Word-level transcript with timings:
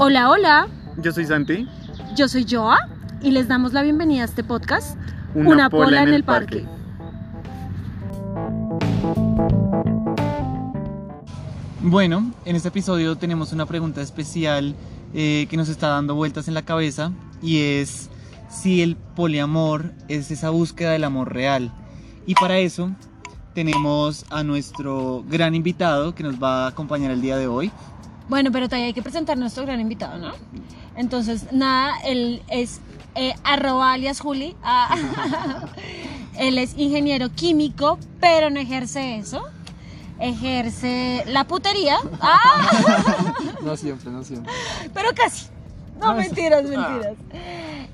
Hola, 0.00 0.30
hola, 0.30 0.68
Yo 0.98 1.10
soy 1.12 1.26
Santi. 1.26 1.66
yo 2.14 2.28
soy 2.28 2.46
Joa 2.48 2.78
y 3.20 3.32
les 3.32 3.48
damos 3.48 3.72
la 3.72 3.82
bienvenida 3.82 4.22
a 4.22 4.26
este 4.26 4.44
podcast, 4.44 4.96
Una 5.34 5.68
pola, 5.68 6.04
en 6.04 6.14
el 6.14 6.22
parque. 6.22 6.64
Bueno, 11.80 12.32
en 12.44 12.54
este 12.54 12.68
episodio 12.68 13.16
tenemos 13.16 13.52
una 13.52 13.66
pregunta 13.66 14.00
especial 14.00 14.76
eh, 15.14 15.46
que 15.50 15.56
nos 15.56 15.68
está 15.68 15.88
dando 15.88 16.14
vueltas 16.14 16.46
en 16.46 16.54
la 16.54 16.62
cabeza 16.62 17.10
y 17.42 17.60
es 17.62 18.08
si 18.48 18.82
el 18.82 18.96
poliamor 18.96 19.92
es 20.06 20.30
esa 20.30 20.50
búsqueda 20.50 20.92
del 20.92 21.04
amor 21.04 21.32
real. 21.32 21.72
Y 22.24 22.34
para 22.34 22.58
eso 22.58 22.92
tenemos 23.54 24.26
a 24.30 24.44
nuestro 24.44 25.24
gran 25.28 25.54
invitado 25.56 26.14
que 26.14 26.22
nos 26.22 26.40
va 26.40 26.64
a 26.64 26.68
acompañar 26.68 27.10
el 27.10 27.20
día 27.20 27.36
de 27.36 27.48
hoy. 27.48 27.72
Bueno, 28.28 28.50
pero 28.52 28.66
todavía 28.68 28.86
hay 28.86 28.92
que 28.92 29.02
presentar 29.02 29.36
a 29.36 29.40
nuestro 29.40 29.64
gran 29.64 29.80
invitado, 29.80 30.18
¿no? 30.18 30.32
Entonces, 30.96 31.46
nada, 31.52 31.98
él 32.04 32.42
es 32.48 32.80
eh, 33.14 33.34
arroba 33.44 33.92
alias 33.92 34.20
Juli. 34.20 34.54
Ah, 34.62 34.94
él 36.38 36.58
es 36.58 36.76
ingeniero 36.76 37.30
químico, 37.30 37.98
pero 38.20 38.50
no 38.50 38.60
ejerce 38.60 39.16
eso. 39.16 39.42
Ejerce 40.20 41.24
la 41.28 41.44
putería. 41.44 41.96
Ah, 42.20 42.70
No 43.62 43.76
siempre, 43.76 44.10
no 44.10 44.24
siempre. 44.24 44.52
pero 44.92 45.10
casi. 45.14 45.46
No, 46.00 46.10
Ah, 46.10 46.14
mentiras, 46.14 46.62
mentiras. 46.62 47.14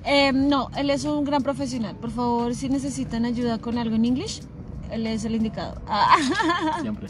Eh, 0.04 0.32
no, 0.34 0.70
él 0.76 0.90
es 0.90 1.04
un 1.04 1.24
gran 1.24 1.42
profesional. 1.42 1.96
Por 1.96 2.10
favor, 2.10 2.54
si 2.54 2.68
necesitan 2.68 3.24
ayuda 3.24 3.58
con 3.58 3.78
algo 3.78 3.94
en 3.96 4.04
inglés, 4.04 4.42
él 4.90 5.06
es 5.06 5.24
el 5.24 5.34
indicado. 5.34 5.80
Ah. 5.88 6.16
Siempre. 6.80 7.08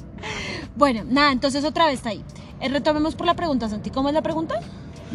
Bueno, 0.77 1.03
nada, 1.09 1.33
entonces 1.33 1.65
otra 1.65 1.87
vez 1.87 1.95
está 1.95 2.11
ahí. 2.11 2.25
Eh, 2.61 2.69
retomemos 2.69 3.15
por 3.15 3.27
la 3.27 3.35
pregunta, 3.35 3.69
Santi. 3.69 3.91
¿Cómo 3.91 4.09
es 4.09 4.15
la 4.15 4.23
pregunta? 4.23 4.61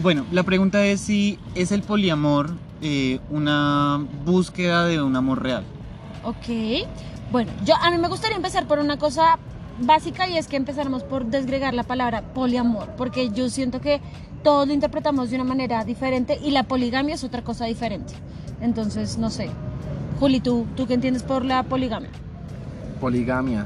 Bueno, 0.02 0.26
la 0.32 0.44
pregunta 0.44 0.86
es 0.86 1.02
si 1.02 1.40
es 1.56 1.72
el 1.72 1.82
poliamor 1.82 2.52
eh, 2.82 3.20
una 3.30 4.06
búsqueda 4.26 4.86
de 4.86 5.02
un 5.02 5.16
amor 5.16 5.44
real. 5.44 5.64
Ok. 6.24 6.88
Bueno, 7.32 7.52
yo 7.66 7.76
a 7.76 7.92
mí 7.92 7.98
me 7.98 8.08
gustaría 8.08 8.38
empezar 8.38 8.68
por 8.68 8.80
una 8.80 8.98
cosa 8.98 9.38
básica 9.82 10.28
y 10.28 10.38
es 10.38 10.48
que 10.48 10.58
empezáramos 10.58 11.04
por 11.04 11.26
desgregar 11.26 11.74
la 11.74 11.84
palabra 11.84 12.34
poliamor, 12.34 12.90
porque 12.98 13.30
yo 13.30 13.50
siento 13.50 13.82
que 13.82 14.02
todos 14.44 14.68
lo 14.68 14.74
interpretamos 14.74 15.30
de 15.30 15.36
una 15.36 15.44
manera 15.44 15.84
diferente 15.84 16.40
y 16.42 16.52
la 16.52 16.64
poligamia 16.64 17.16
es 17.16 17.24
otra 17.24 17.44
cosa 17.44 17.66
diferente. 17.66 18.14
Entonces, 18.62 19.18
no 19.18 19.30
sé. 19.30 19.50
Juli, 20.20 20.40
¿tú, 20.40 20.66
¿tú 20.76 20.88
qué 20.88 20.94
entiendes 20.94 21.24
por 21.24 21.46
la 21.46 21.64
poligamia? 21.64 22.10
Poligamia. 23.00 23.66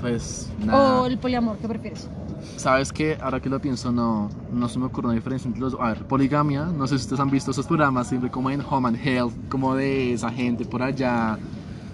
Pues 0.00 0.50
nada. 0.64 1.02
¿O 1.02 1.06
el 1.06 1.18
poliamor? 1.18 1.58
¿Qué 1.58 1.68
prefieres? 1.68 2.08
Sabes 2.56 2.92
que 2.92 3.18
ahora 3.20 3.40
que 3.40 3.48
lo 3.50 3.60
pienso, 3.60 3.92
no, 3.92 4.30
no 4.52 4.68
se 4.68 4.78
me 4.78 4.86
ocurre 4.86 5.08
una 5.08 5.14
diferencia 5.14 5.46
entre 5.48 5.60
los. 5.60 5.74
A 5.78 5.88
ver, 5.88 6.04
poligamia, 6.06 6.64
no 6.64 6.86
sé 6.86 6.96
si 6.98 7.02
ustedes 7.04 7.20
han 7.20 7.30
visto 7.30 7.50
esos 7.50 7.66
programas, 7.66 8.08
siempre 8.08 8.30
como 8.30 8.50
en 8.50 8.62
Home 8.68 8.88
and 8.88 8.98
Health, 9.06 9.32
como 9.50 9.74
de 9.74 10.14
esa 10.14 10.30
gente 10.30 10.64
por 10.64 10.82
allá, 10.82 11.38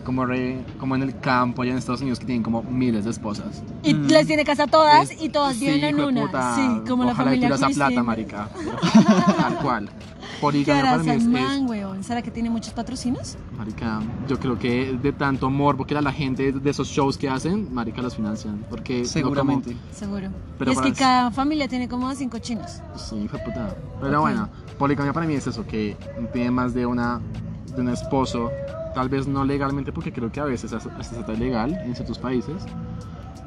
como, 0.05 0.25
re- 0.25 0.65
como 0.78 0.95
en 0.95 1.03
el 1.03 1.19
campo, 1.19 1.62
allá 1.62 1.73
en 1.73 1.78
Estados 1.78 2.01
Unidos, 2.01 2.20
que 2.20 2.27
tienen 2.27 2.45
como 2.45 2.62
miles 2.62 3.05
de 3.05 3.11
esposas. 3.11 3.62
Y 3.83 3.93
Mm. 3.95 4.06
les 4.06 4.27
tiene 4.28 4.45
casa 4.45 4.65
a 4.65 4.67
todas 4.69 5.11
Es- 5.11 5.21
y 5.21 5.28
todas 5.28 5.56
sí, 5.56 5.67
viven 5.67 5.83
en 5.84 5.91
hijo 5.97 6.06
de 6.06 6.12
una. 6.12 6.21
puta, 6.27 6.55
sí, 6.55 6.81
como 6.89 7.03
la 7.05 7.12
Ojalá 7.12 7.31
familia 7.31 7.48
y 7.48 7.53
esa 7.53 7.67
plata, 7.67 7.75
Cristina. 7.87 8.03
marica. 8.05 8.48
Tal 9.37 9.55
cual. 9.59 9.89
¿Qué 10.37 10.41
Poligamia 10.41 10.83
hará 10.83 10.91
para 10.92 11.03
mí 11.03 11.11
es, 11.11 11.17
es- 11.23 11.29
man, 11.29 11.67
weón? 11.69 12.05
¿Será 12.05 12.20
que 12.23 12.31
tiene 12.31 12.51
muchos 12.51 12.73
patrocinios? 12.73 13.37
Marica, 13.56 14.01
yo 14.29 14.39
creo 14.39 14.59
que 14.59 14.93
de 15.01 15.12
tanto 15.12 15.48
morbo 15.51 15.84
que 15.87 15.95
era 15.95 16.01
la 16.03 16.12
gente 16.12 16.53
de 16.53 16.70
esos 16.70 16.89
shows 16.89 17.17
que 17.17 17.28
hacen, 17.28 17.73
marica 17.73 18.03
los 18.03 18.15
financian. 18.17 18.65
Porque 18.69 18.95
no 18.95 18.98
como- 19.05 19.12
Seguramente. 19.12 19.77
Seguro. 19.93 20.28
Pero 20.59 20.70
y 20.73 20.75
es 20.75 20.81
que 20.81 20.89
es- 20.91 20.98
cada 20.98 21.31
familia 21.31 21.69
tiene 21.69 21.89
como 21.89 22.15
cinco 22.15 22.39
chinos. 22.39 22.81
Sí, 22.97 23.27
fue 23.28 23.39
puta. 23.41 23.75
Pero 24.01 24.19
Ok. 24.19 24.20
bueno, 24.20 24.48
poligamia 24.78 25.12
para 25.12 25.27
mí 25.27 25.34
es 25.34 25.47
eso, 25.47 25.67
que 25.67 25.97
tiene 26.33 26.50
más 26.50 26.75
de 26.75 26.87
una 26.87 27.21
de 27.75 27.81
un 27.83 27.89
esposo, 27.89 28.50
tal 28.94 29.09
vez 29.09 29.27
no 29.27 29.44
legalmente, 29.44 29.93
porque 29.93 30.12
creo 30.12 30.31
que 30.33 30.41
a 30.41 30.44
veces 30.44 30.72
hasta 30.72 30.94
hasta 30.97 31.21
está 31.21 31.33
ilegal 31.34 31.72
en 31.75 31.94
ciertos 31.94 32.19
países, 32.19 32.62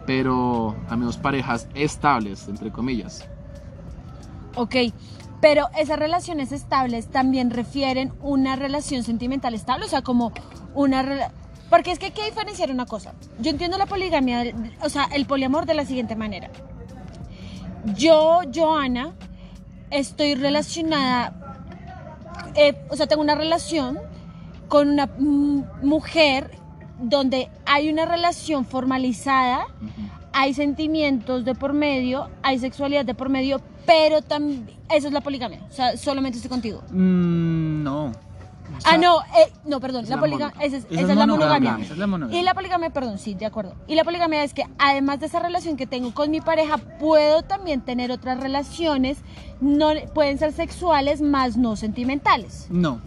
pero 0.05 0.75
al 0.89 0.97
menos 0.97 1.17
parejas 1.17 1.67
estables, 1.75 2.47
entre 2.47 2.71
comillas. 2.71 3.25
Ok, 4.55 4.75
pero 5.41 5.69
esas 5.77 5.99
relaciones 5.99 6.51
estables 6.51 7.07
también 7.07 7.49
refieren 7.49 8.13
una 8.21 8.55
relación 8.55 9.03
sentimental 9.03 9.53
estable, 9.53 9.85
o 9.85 9.89
sea, 9.89 10.01
como 10.01 10.31
una... 10.73 11.31
Porque 11.69 11.91
es 11.91 11.99
que 11.99 12.07
hay 12.07 12.11
que 12.11 12.25
diferenciar 12.25 12.71
una 12.71 12.85
cosa. 12.85 13.13
Yo 13.39 13.51
entiendo 13.51 13.77
la 13.77 13.85
poligamia, 13.85 14.43
o 14.81 14.89
sea, 14.89 15.07
el 15.13 15.25
poliamor 15.25 15.65
de 15.65 15.75
la 15.75 15.85
siguiente 15.85 16.15
manera. 16.15 16.49
Yo, 17.95 18.41
Joana, 18.53 19.13
estoy 19.91 20.35
relacionada, 20.35 21.33
eh, 22.55 22.75
o 22.89 22.95
sea, 22.95 23.07
tengo 23.07 23.21
una 23.21 23.35
relación 23.35 23.99
con 24.67 24.89
una 24.89 25.09
mujer 25.81 26.51
donde 26.99 27.49
hay 27.65 27.89
una 27.89 28.05
relación 28.05 28.65
formalizada, 28.65 29.67
hay 30.33 30.53
sentimientos 30.53 31.45
de 31.45 31.55
por 31.55 31.73
medio, 31.73 32.29
hay 32.43 32.59
sexualidad 32.59 33.05
de 33.05 33.13
por 33.13 33.29
medio, 33.29 33.61
pero 33.89 34.21
también, 34.21 34.69
eso 34.89 35.07
es 35.07 35.13
la 35.13 35.21
poligamia, 35.21 35.59
o 35.69 35.73
sea, 35.73 35.97
solamente 35.97 36.37
estoy 36.37 36.49
contigo. 36.49 36.81
Mm, 36.91 37.83
no. 37.83 38.11
ah, 38.85 38.97
no, 38.97 39.19
eh, 39.21 39.51
no, 39.65 39.79
perdón, 39.79 40.03
es 40.03 40.09
la 40.09 40.15
la 40.17 40.21
poligamia, 40.21 40.53
esa 40.61 40.77
es, 40.77 40.85
Esa 40.91 41.01
es 41.01 41.09
es 41.09 41.15
la 41.17 41.25
monogamia, 41.25 41.77
esa 41.81 41.93
es 41.93 41.97
la 41.99 42.05
monogamia. 42.07 42.39
Y 42.39 42.43
la 42.43 42.53
poligamia, 42.53 42.89
perdón, 42.91 43.17
sí, 43.17 43.33
de 43.33 43.45
acuerdo. 43.47 43.73
Y 43.87 43.95
la 43.95 44.03
poligamia 44.03 44.43
es 44.43 44.53
que 44.53 44.63
además 44.77 45.19
de 45.19 45.25
esa 45.25 45.39
relación 45.39 45.75
que 45.75 45.87
tengo 45.87 46.13
con 46.13 46.29
mi 46.29 46.39
pareja, 46.39 46.77
puedo 46.77 47.41
también 47.41 47.81
tener 47.81 48.11
otras 48.11 48.39
relaciones, 48.39 49.17
no 49.59 49.89
pueden 50.13 50.37
ser 50.37 50.53
sexuales, 50.53 51.21
más 51.21 51.57
no 51.57 51.75
sentimentales. 51.75 52.67
No. 52.69 53.01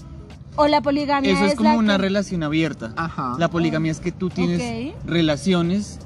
O 0.56 0.66
la 0.66 0.80
poligamia 0.82 1.32
Eso 1.32 1.44
es 1.46 1.54
como 1.54 1.70
la 1.70 1.78
una 1.78 1.92
que- 1.96 2.02
relación 2.02 2.42
abierta. 2.42 2.92
Ajá. 2.96 3.36
La 3.38 3.48
poligamia 3.48 3.90
es 3.92 4.00
que 4.00 4.10
tú 4.12 4.28
tienes 4.30 4.92
relaciones 5.06 5.98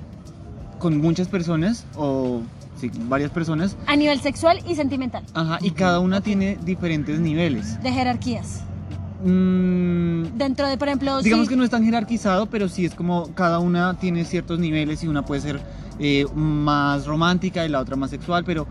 con 0.78 0.98
muchas 0.98 1.28
personas 1.28 1.84
o 1.96 2.42
sí, 2.76 2.90
varias 3.08 3.30
personas. 3.30 3.76
a 3.86 3.96
nivel 3.96 4.20
sexual 4.20 4.60
y 4.68 4.74
sentimental, 4.74 5.24
Ajá, 5.34 5.58
y 5.62 5.70
cada 5.70 6.00
una 6.00 6.20
tiene 6.20 6.58
diferentes 6.64 7.18
niveles. 7.20 7.82
de 7.82 7.92
jerarquías. 7.92 8.62
Mm, 9.24 10.36
Dentro 10.36 10.68
de, 10.68 10.76
por 10.78 10.88
ejemplo, 10.88 11.20
digamos 11.22 11.48
que 11.48 11.56
no 11.56 11.64
es 11.64 11.70
tan 11.70 11.84
jerarquizado, 11.84 12.46
pero 12.46 12.68
sí 12.68 12.84
es 12.84 12.94
como 12.94 13.28
cada 13.34 13.58
una 13.58 13.94
tiene 13.94 14.24
ciertos 14.24 14.58
niveles 14.58 15.02
y 15.02 15.08
una 15.08 15.24
puede 15.24 15.40
ser 15.40 15.60
eh, 15.98 16.26
más 16.34 17.06
romántica 17.06 17.64
y 17.64 17.68
la 17.68 17.80
otra 17.80 17.96
más 17.96 18.10
sexual, 18.10 18.44
pero 18.44 18.66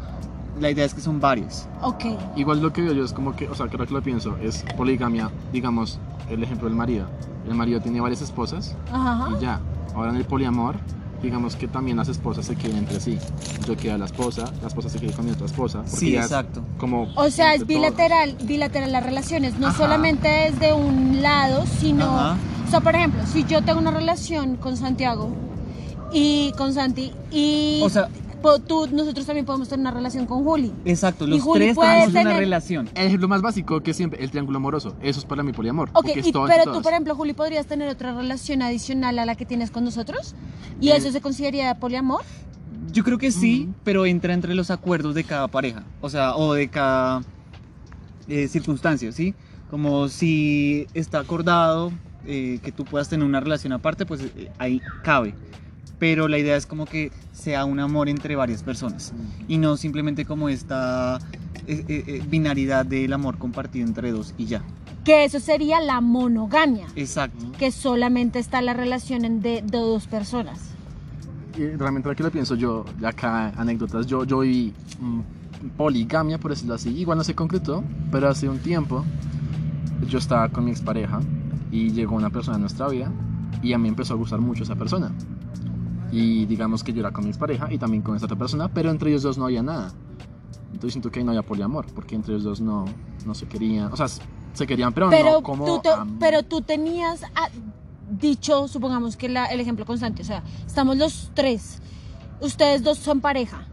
la 0.60 0.70
idea 0.70 0.86
es 0.86 0.94
que 0.94 1.02
son 1.02 1.20
varias. 1.20 1.68
Ok, 1.82 2.06
Igual 2.36 2.62
lo 2.62 2.72
que 2.72 2.82
veo 2.82 2.94
yo 2.94 3.04
es 3.04 3.12
como 3.14 3.36
que, 3.36 3.48
o 3.50 3.56
sea, 3.56 3.68
creo 3.68 3.86
que 3.88 3.94
lo 3.94 4.02
pienso, 4.02 4.38
es 4.38 4.64
poligamia, 4.78 5.30
digamos, 5.52 6.00
el 6.30 6.44
ejemplo 6.44 6.68
del 6.68 6.78
marido. 6.78 7.08
El 7.48 7.56
marido 7.56 7.82
tiene 7.82 8.00
varias 8.00 8.22
esposas 8.22 8.76
ajá. 8.92 9.30
y 9.38 9.42
ya. 9.42 9.60
Ahora 9.96 10.12
en 10.12 10.18
el 10.18 10.26
poliamor, 10.26 10.76
digamos 11.26 11.56
que 11.56 11.68
también 11.68 11.98
las 11.98 12.08
esposas 12.08 12.46
se 12.46 12.56
quieren 12.56 12.78
entre 12.78 13.00
sí. 13.00 13.18
Yo 13.68 13.76
quiero 13.76 13.96
a 13.96 13.98
la 14.00 14.06
esposa, 14.06 14.46
la 14.62 14.68
esposa 14.68 14.90
se 14.90 15.00
quiere 15.00 15.14
con 15.14 15.26
mi 15.26 15.32
otra 15.32 15.46
esposa. 15.48 15.82
Sí, 15.86 16.16
exacto. 16.16 16.62
Como 16.78 17.08
O 17.16 17.30
sea, 17.30 17.54
es 17.54 17.60
todos. 17.60 17.68
bilateral, 17.68 18.38
bilateral 18.44 18.92
las 18.92 19.04
relaciones, 19.04 19.60
no 19.60 19.68
Ajá. 19.68 19.78
solamente 19.78 20.48
es 20.48 20.60
de 20.60 20.74
un 20.74 21.22
lado, 21.22 21.66
sino, 21.80 22.06
Ajá. 22.06 22.38
o 22.68 22.70
sea, 22.70 22.80
por 22.82 22.96
ejemplo, 22.96 23.22
si 23.32 23.44
yo 23.46 23.62
tengo 23.64 23.80
una 23.80 23.92
relación 23.92 24.56
con 24.56 24.78
Santiago 24.78 25.30
y 26.14 26.52
con 26.58 26.74
Santi 26.74 27.12
y 27.32 27.82
O 27.84 27.90
sea- 27.90 28.08
tú, 28.60 28.88
nosotros 28.92 29.26
también 29.26 29.46
podemos 29.46 29.68
tener 29.70 29.82
una 29.82 29.92
relación 29.92 30.26
con 30.26 30.44
Juli. 30.44 30.72
Exacto, 30.86 31.28
los 31.28 31.42
Juli 31.42 31.60
tres 31.66 31.78
tenemos 31.78 32.10
una 32.10 32.20
tener- 32.22 32.38
relación. 32.38 32.90
El 32.96 33.08
ejemplo 33.08 33.28
más 33.28 33.42
básico 33.42 33.82
que 33.82 33.94
siempre, 33.94 34.24
el 34.24 34.32
triángulo 34.32 34.58
amoroso. 34.58 34.96
Eso 35.02 35.20
es 35.20 35.26
para 35.26 35.44
mí 35.44 35.52
poliamor. 35.54 35.90
Ok, 35.94 36.08
es 36.16 36.28
y- 36.28 36.32
todo 36.32 36.48
pero 36.48 36.72
tú, 36.72 36.82
por 36.82 36.92
ejemplo, 36.92 37.16
Juli, 37.16 37.34
¿podrías 37.34 37.66
tener 37.66 37.90
otra 37.90 38.14
relación 38.14 38.62
adicional 38.62 39.20
a 39.20 39.26
la 39.26 39.36
que 39.36 39.46
tienes 39.46 39.72
con 39.72 39.84
nosotros? 39.84 40.36
¿Y 40.80 40.90
Eh, 40.90 40.96
eso 40.98 41.12
se 41.12 41.22
consideraría 41.22 41.76
poliamor? 41.80 42.22
Yo 42.92 43.04
creo 43.04 43.18
que 43.18 43.32
sí, 43.32 43.64
Ujú. 43.66 43.74
pero 43.84 44.06
entra 44.06 44.34
entre 44.34 44.56
los 44.56 44.72
acuerdos 44.72 45.16
de 45.16 45.24
cada 45.24 45.48
pareja, 45.48 45.84
o 46.02 46.10
sea, 46.10 46.36
o 46.36 46.54
de 46.54 46.68
cada 46.70 47.22
eh, 48.28 48.48
circunstancia, 48.48 49.12
¿sí? 49.12 49.34
Como 49.70 50.08
si 50.08 50.88
está 50.94 51.20
acordado 51.20 51.92
eh, 52.28 52.60
que 52.64 52.72
tú 52.72 52.86
puedas 52.86 53.08
tener 53.08 53.26
una 53.26 53.40
relación 53.40 53.72
aparte, 53.74 54.06
pues 54.06 54.22
eh, 54.22 54.52
ahí 54.58 54.82
cabe. 55.04 55.36
Pero 56.00 56.28
la 56.28 56.38
idea 56.38 56.58
es 56.58 56.66
como 56.66 56.86
que 56.86 57.12
sea 57.32 57.66
un 57.66 57.80
amor 57.80 58.10
entre 58.10 58.36
varias 58.36 58.64
personas 58.64 59.14
y 59.48 59.58
no 59.58 59.78
simplemente 59.78 60.26
como 60.26 60.50
esta 60.50 61.20
eh, 61.68 61.86
eh, 61.88 62.04
eh, 62.08 62.24
binaridad 62.28 62.86
del 62.86 63.14
amor 63.14 63.38
compartido 63.38 63.88
entre 63.88 64.12
dos 64.12 64.34
y 64.38 64.46
ya. 64.46 64.62
Que 65.04 65.24
eso 65.24 65.40
sería 65.40 65.80
la 65.80 66.02
monogamia, 66.02 66.88
Exacto. 66.96 67.52
que 67.58 67.72
solamente 67.72 68.40
está 68.40 68.62
la 68.62 68.74
relación 68.74 69.24
en 69.24 69.42
de, 69.42 69.62
de 69.62 69.78
dos 69.78 70.08
personas. 70.08 70.72
Y 71.58 71.68
realmente 71.78 72.10
lo 72.10 72.16
que 72.16 72.24
lo 72.24 72.32
pienso 72.32 72.56
yo, 72.56 72.86
acá 73.04 73.50
anécdotas, 73.56 74.08
yo, 74.08 74.26
yo 74.26 74.40
viví 74.40 74.74
mm, 75.00 75.20
poligamia, 75.78 76.38
por 76.38 76.52
decirlo 76.52 76.74
así. 76.74 76.90
Igual 76.90 77.18
no 77.18 77.24
se 77.24 77.36
concretó, 77.36 77.84
pero 78.12 78.30
hace 78.30 78.50
un 78.50 78.60
tiempo 78.60 79.06
yo 80.10 80.18
estaba 80.18 80.50
con 80.50 80.66
mi 80.66 80.72
expareja 80.72 81.22
y 81.72 81.92
llegó 81.92 82.16
una 82.16 82.30
persona 82.30 82.58
a 82.58 82.60
nuestra 82.60 82.88
vida 82.88 83.12
y 83.62 83.74
a 83.74 83.78
mí 83.78 83.88
empezó 83.88 84.14
a 84.14 84.18
gustar 84.18 84.40
mucho 84.40 84.64
esa 84.64 84.76
persona. 84.76 85.12
Y 86.12 86.46
digamos 86.46 86.84
que 86.84 86.94
yo 86.94 87.00
era 87.02 87.12
con 87.12 87.24
mi 87.24 87.30
expareja 87.30 87.72
y 87.74 87.78
también 87.78 88.02
con 88.04 88.16
esta 88.16 88.26
otra 88.26 88.38
persona, 88.38 88.68
pero 88.70 88.90
entre 88.92 89.10
ellos 89.10 89.24
dos 89.24 89.38
no 89.38 89.46
había 89.46 89.64
nada. 89.64 89.92
Entonces 90.68 90.94
siento 90.94 91.10
que 91.12 91.20
ahí 91.20 91.26
no 91.26 91.32
había 91.32 91.42
poliamor, 91.44 91.86
porque 91.94 92.16
entre 92.16 92.34
los 92.34 92.44
dos 92.44 92.62
no, 92.62 92.86
no 93.26 93.34
se 93.34 93.48
querían, 93.48 93.92
o 93.92 93.96
sea, 93.98 94.08
se 94.08 94.68
querían, 94.68 94.94
pero, 94.94 95.10
Pero, 95.10 95.32
no 95.32 95.42
como... 95.42 95.66
tú, 95.66 95.80
te- 95.82 95.90
pero 96.20 96.44
tú 96.44 96.62
tenías 96.62 97.24
ah, 97.36 97.50
dicho, 98.10 98.68
supongamos 98.68 99.16
que 99.18 99.30
la- 99.30 99.46
el 99.48 99.60
ejemplo 99.60 99.86
constante, 99.86 100.22
o 100.22 100.26
sea, 100.26 100.44
estamos 100.66 100.98
los 100.98 101.32
tres, 101.34 101.80
ustedes 102.42 102.84
dos 102.84 102.98
son 102.98 103.22
pareja 103.22 103.66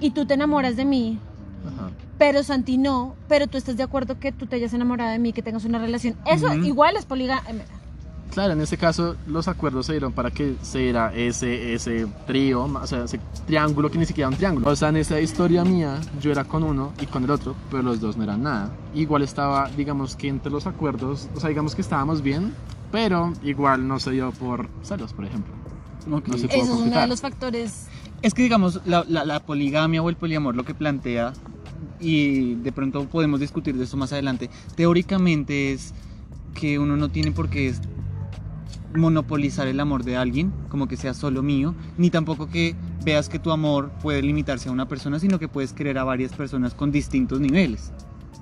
y 0.00 0.10
tú 0.10 0.26
te 0.26 0.34
enamoras 0.34 0.76
de 0.76 0.84
mí, 0.84 1.18
ajá. 1.66 1.90
pero 2.18 2.42
Santi 2.42 2.78
no, 2.78 3.14
pero 3.28 3.46
tú 3.46 3.58
estás 3.58 3.76
de 3.76 3.82
acuerdo 3.82 4.18
que 4.18 4.32
tú 4.32 4.46
te 4.46 4.56
hayas 4.56 4.72
enamorado 4.74 5.10
de 5.10 5.18
mí, 5.18 5.32
que 5.32 5.42
tengas 5.42 5.64
una 5.64 5.78
relación. 5.78 6.16
Eso 6.26 6.52
igual 6.54 6.96
es 6.96 7.04
poligamia. 7.04 7.64
Claro, 8.34 8.52
en 8.52 8.60
este 8.60 8.76
caso 8.76 9.14
los 9.28 9.46
acuerdos 9.48 9.86
se 9.86 9.92
dieron 9.92 10.12
para 10.12 10.30
que 10.32 10.56
se 10.62 10.80
diera 10.80 11.14
ese, 11.14 11.72
ese 11.72 12.06
trío, 12.26 12.64
o 12.64 12.86
sea, 12.86 13.04
ese 13.04 13.20
triángulo 13.46 13.90
que 13.90 13.98
ni 13.98 14.06
siquiera 14.06 14.26
era 14.26 14.34
un 14.34 14.36
triángulo. 14.38 14.68
O 14.68 14.74
sea, 14.76 14.88
en 14.88 14.96
esa 14.96 15.20
historia 15.20 15.64
mía, 15.64 16.00
yo 16.20 16.32
era 16.32 16.42
con 16.44 16.64
uno 16.64 16.92
y 17.00 17.06
con 17.06 17.22
el 17.24 17.30
otro, 17.30 17.54
pero 17.70 17.82
los 17.84 18.00
dos 18.00 18.16
no 18.16 18.24
eran 18.24 18.42
nada. 18.42 18.72
Igual 18.92 19.22
estaba, 19.22 19.70
digamos 19.76 20.16
que 20.16 20.28
entre 20.28 20.50
los 20.50 20.66
acuerdos, 20.66 21.28
o 21.36 21.40
sea, 21.40 21.48
digamos 21.48 21.76
que 21.76 21.82
estábamos 21.82 22.22
bien, 22.22 22.52
pero 22.90 23.32
igual 23.44 23.86
no 23.86 24.00
se 24.00 24.10
dio 24.10 24.32
por 24.32 24.68
celos, 24.82 25.12
por 25.12 25.24
ejemplo. 25.24 25.52
Ok. 26.10 26.26
No 26.28 26.36
sé. 26.36 26.46
Eso 26.46 26.56
es 26.56 26.68
uno 26.70 27.00
de 27.00 27.06
los 27.06 27.20
factores. 27.20 27.86
Es 28.20 28.34
que 28.34 28.42
digamos, 28.42 28.80
la, 28.84 29.04
la- 29.08 29.24
la 29.24 29.40
poligamia 29.40 30.02
o 30.02 30.08
el 30.10 30.16
poliamor 30.16 30.56
lo 30.56 30.64
que 30.64 30.74
plantea, 30.74 31.32
y 32.00 32.54
de 32.56 32.72
pronto 32.72 33.04
podemos 33.06 33.38
discutir 33.38 33.76
de 33.76 33.84
eso 33.84 33.96
más 33.96 34.12
adelante, 34.12 34.50
teóricamente 34.74 35.72
es 35.72 35.94
que 36.54 36.78
uno 36.78 36.96
no 36.96 37.08
tiene 37.10 37.30
por 37.32 37.48
qué 37.48 37.74
monopolizar 38.94 39.66
el 39.66 39.80
amor 39.80 40.04
de 40.04 40.16
alguien, 40.16 40.52
como 40.68 40.88
que 40.88 40.96
sea 40.96 41.14
solo 41.14 41.42
mío, 41.42 41.74
ni 41.98 42.10
tampoco 42.10 42.48
que 42.48 42.74
veas 43.04 43.28
que 43.28 43.38
tu 43.38 43.50
amor 43.50 43.90
puede 44.02 44.22
limitarse 44.22 44.68
a 44.68 44.72
una 44.72 44.88
persona, 44.88 45.18
sino 45.18 45.38
que 45.38 45.48
puedes 45.48 45.72
querer 45.72 45.98
a 45.98 46.04
varias 46.04 46.32
personas 46.32 46.74
con 46.74 46.92
distintos 46.92 47.40
niveles. 47.40 47.92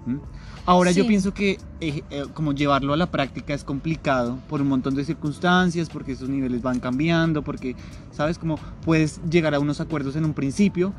¿Mm? 0.07 0.17
Ahora 0.65 0.93
yo 0.93 1.07
pienso 1.07 1.35
que 1.35 1.59
eh, 1.81 2.03
eh, 2.11 2.25
como 2.35 2.53
llevarlo 2.53 2.93
a 2.93 2.97
la 2.97 3.11
práctica 3.11 3.53
es 3.53 3.65
complicado 3.65 4.39
por 4.49 4.63
un 4.63 4.69
montón 4.69 4.95
de 4.95 5.05
circunstancias, 5.05 5.89
porque 5.89 6.13
esos 6.13 6.29
niveles 6.29 6.63
van 6.63 6.79
cambiando, 6.79 7.43
porque, 7.43 7.75
¿sabes? 8.13 8.39
Como 8.39 8.59
puedes 8.85 9.21
llegar 9.29 9.55
a 9.57 9.59
unos 9.59 9.81
acuerdos 9.81 10.15
en 10.15 10.25
un 10.25 10.35
principio, 10.35 10.93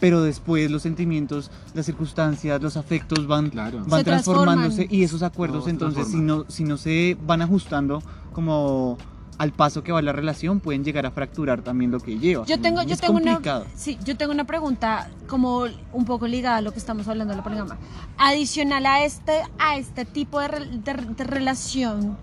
pero 0.00 0.22
después 0.22 0.70
los 0.70 0.82
sentimientos, 0.82 1.50
las 1.74 1.86
circunstancias, 1.86 2.60
los 2.62 2.76
afectos 2.76 3.26
van, 3.26 3.50
Claro. 3.50 3.84
van 3.86 4.00
Se 4.00 4.04
transformándose 4.04 4.76
transforman. 4.76 4.94
y 5.00 5.02
esos 5.04 5.22
acuerdos 5.22 5.64
No, 5.64 5.70
entonces 5.70 6.08
si 6.08 6.16
no, 6.20 6.44
si 6.48 6.64
no 6.64 6.76
se 6.76 7.16
van 7.26 7.42
ajustando 7.42 8.02
como 8.32 8.98
al 9.36 9.50
paso 9.52 9.82
que 9.82 9.90
va 9.90 10.00
la 10.00 10.12
relación 10.12 10.60
pueden 10.60 10.84
llegar 10.84 11.06
a 11.06 11.10
fracturar 11.10 11.62
también 11.62 11.90
lo 11.90 11.98
que 11.98 12.18
lleva. 12.18 12.44
Yo 12.46 12.60
tengo, 12.60 12.82
yo 12.84 12.94
es 12.94 13.00
tengo 13.00 13.14
una, 13.14 13.32
complicado. 13.32 13.66
sí, 13.74 13.98
yo 14.04 14.16
tengo 14.16 14.32
una 14.32 14.44
pregunta 14.44 15.10
como 15.26 15.64
un 15.92 16.04
poco 16.04 16.28
ligada 16.28 16.58
a 16.58 16.60
lo 16.60 16.70
que 16.72 16.78
estamos 16.78 17.08
hablando 17.08 17.32
de 17.32 17.38
la 17.38 17.42
poligamia. 17.42 17.76
Adicional 18.16 18.86
a 18.86 19.04
este, 19.04 19.42
a 19.58 19.76
este 19.76 20.04
tipo 20.04 20.38
de, 20.40 20.48
de- 20.48 21.14
de 21.16 21.24
relación 21.24 22.16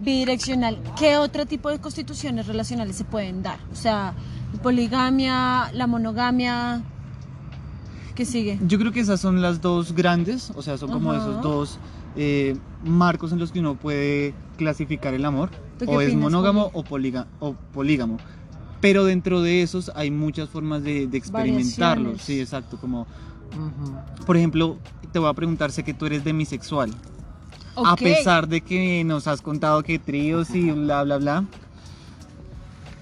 bidireccional, 0.00 0.78
¿qué 0.96 1.16
otro 1.16 1.46
tipo 1.46 1.70
de 1.70 1.80
constituciones 1.80 2.46
relacionales 2.46 2.94
se 2.96 3.04
pueden 3.04 3.42
dar? 3.42 3.58
O 3.72 3.76
sea, 3.76 4.14
poligamia, 4.62 5.70
la 5.72 5.86
monogamia, 5.86 6.82
¿qué 8.14 8.24
sigue? 8.24 8.58
Yo 8.66 8.78
creo 8.78 8.92
que 8.92 9.00
esas 9.00 9.20
son 9.20 9.40
las 9.42 9.60
dos 9.60 9.92
grandes, 9.94 10.50
o 10.54 10.62
sea, 10.62 10.78
son 10.78 10.90
como 10.90 11.12
Ajá. 11.12 11.20
esos 11.22 11.42
dos 11.42 11.78
eh, 12.16 12.56
marcos 12.84 13.32
en 13.32 13.38
los 13.38 13.50
que 13.52 13.60
uno 13.60 13.74
puede 13.76 14.34
clasificar 14.56 15.14
el 15.14 15.24
amor. 15.24 15.50
¿Tú 15.78 15.86
qué 15.86 15.90
O 15.90 16.00
es 16.00 16.08
opinas, 16.08 16.22
monógamo 16.22 16.70
o, 16.72 16.84
poliga- 16.84 17.26
o 17.40 17.54
polígamo. 17.72 18.18
Pero 18.80 19.04
dentro 19.04 19.40
de 19.42 19.62
esos 19.62 19.90
hay 19.94 20.10
muchas 20.10 20.48
formas 20.48 20.82
de, 20.84 21.06
de 21.06 21.18
experimentarlo. 21.18 22.10
Variaciones. 22.10 22.22
Sí, 22.22 22.40
exacto. 22.40 22.76
Como, 22.78 23.06
por 24.26 24.36
ejemplo, 24.36 24.76
te 25.12 25.18
voy 25.18 25.28
a 25.28 25.32
preguntar, 25.32 25.72
sé 25.72 25.82
que 25.82 25.94
tú 25.94 26.06
eres 26.06 26.22
demisexual. 26.22 26.90
A 27.76 27.94
Ok. 27.94 28.00
pesar 28.02 28.46
de 28.46 28.60
que 28.60 29.02
nos 29.04 29.26
has 29.26 29.40
contado 29.42 29.82
que 29.82 29.98
tríos 29.98 30.54
y 30.54 30.70
bla, 30.70 31.02
bla, 31.02 31.16
bla. 31.18 31.44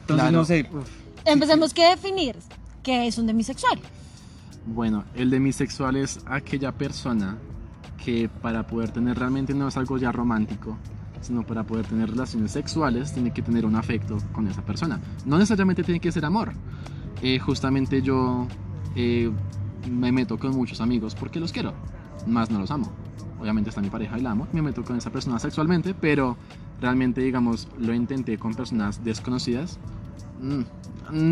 Entonces, 0.02 0.06
Claro. 0.06 0.30
no 0.38 0.44
sé. 0.44 0.66
uf, 0.72 0.88
Empecemos 1.24 1.72
que 1.74 1.86
definir 1.88 2.36
qué 2.82 3.06
es 3.06 3.18
un 3.18 3.26
demisexual. 3.26 3.78
Bueno, 4.66 5.04
el 5.14 5.30
demisexual 5.30 5.96
es 5.96 6.20
aquella 6.26 6.72
persona 6.72 7.38
que 8.04 8.28
para 8.28 8.66
poder 8.66 8.90
tener 8.90 9.18
realmente 9.18 9.54
no 9.54 9.68
es 9.68 9.76
algo 9.76 9.98
ya 9.98 10.12
romántico, 10.12 10.76
sino 11.20 11.42
para 11.44 11.64
poder 11.64 11.86
tener 11.86 12.10
relaciones 12.10 12.52
sexuales 12.52 13.12
tiene 13.12 13.32
que 13.32 13.42
tener 13.42 13.64
un 13.66 13.76
afecto 13.76 14.18
con 14.32 14.46
esa 14.48 14.62
persona. 14.62 15.00
No 15.24 15.38
necesariamente 15.38 15.82
tiene 15.82 16.00
que 16.00 16.12
ser 16.12 16.24
amor. 16.24 16.52
Eh, 17.22 17.38
justamente 17.38 18.02
yo 18.02 18.46
eh, 18.96 19.30
me 19.90 20.12
meto 20.12 20.38
con 20.38 20.52
muchos 20.52 20.80
amigos 20.80 21.14
porque 21.14 21.40
los 21.40 21.52
quiero, 21.52 21.74
más 22.26 22.50
no 22.50 22.58
los 22.58 22.70
amo. 22.70 22.92
Obviamente 23.40 23.70
está 23.70 23.80
mi 23.80 23.90
pareja 23.90 24.18
y 24.18 24.22
la 24.22 24.30
amo, 24.32 24.46
me 24.52 24.62
meto 24.62 24.84
con 24.84 24.96
esa 24.96 25.10
persona 25.10 25.38
sexualmente, 25.40 25.94
pero 25.94 26.36
realmente, 26.80 27.20
digamos, 27.20 27.68
lo 27.78 27.92
intenté 27.94 28.38
con 28.38 28.54
personas 28.54 29.02
desconocidas. 29.04 29.78
mm, 30.40 30.62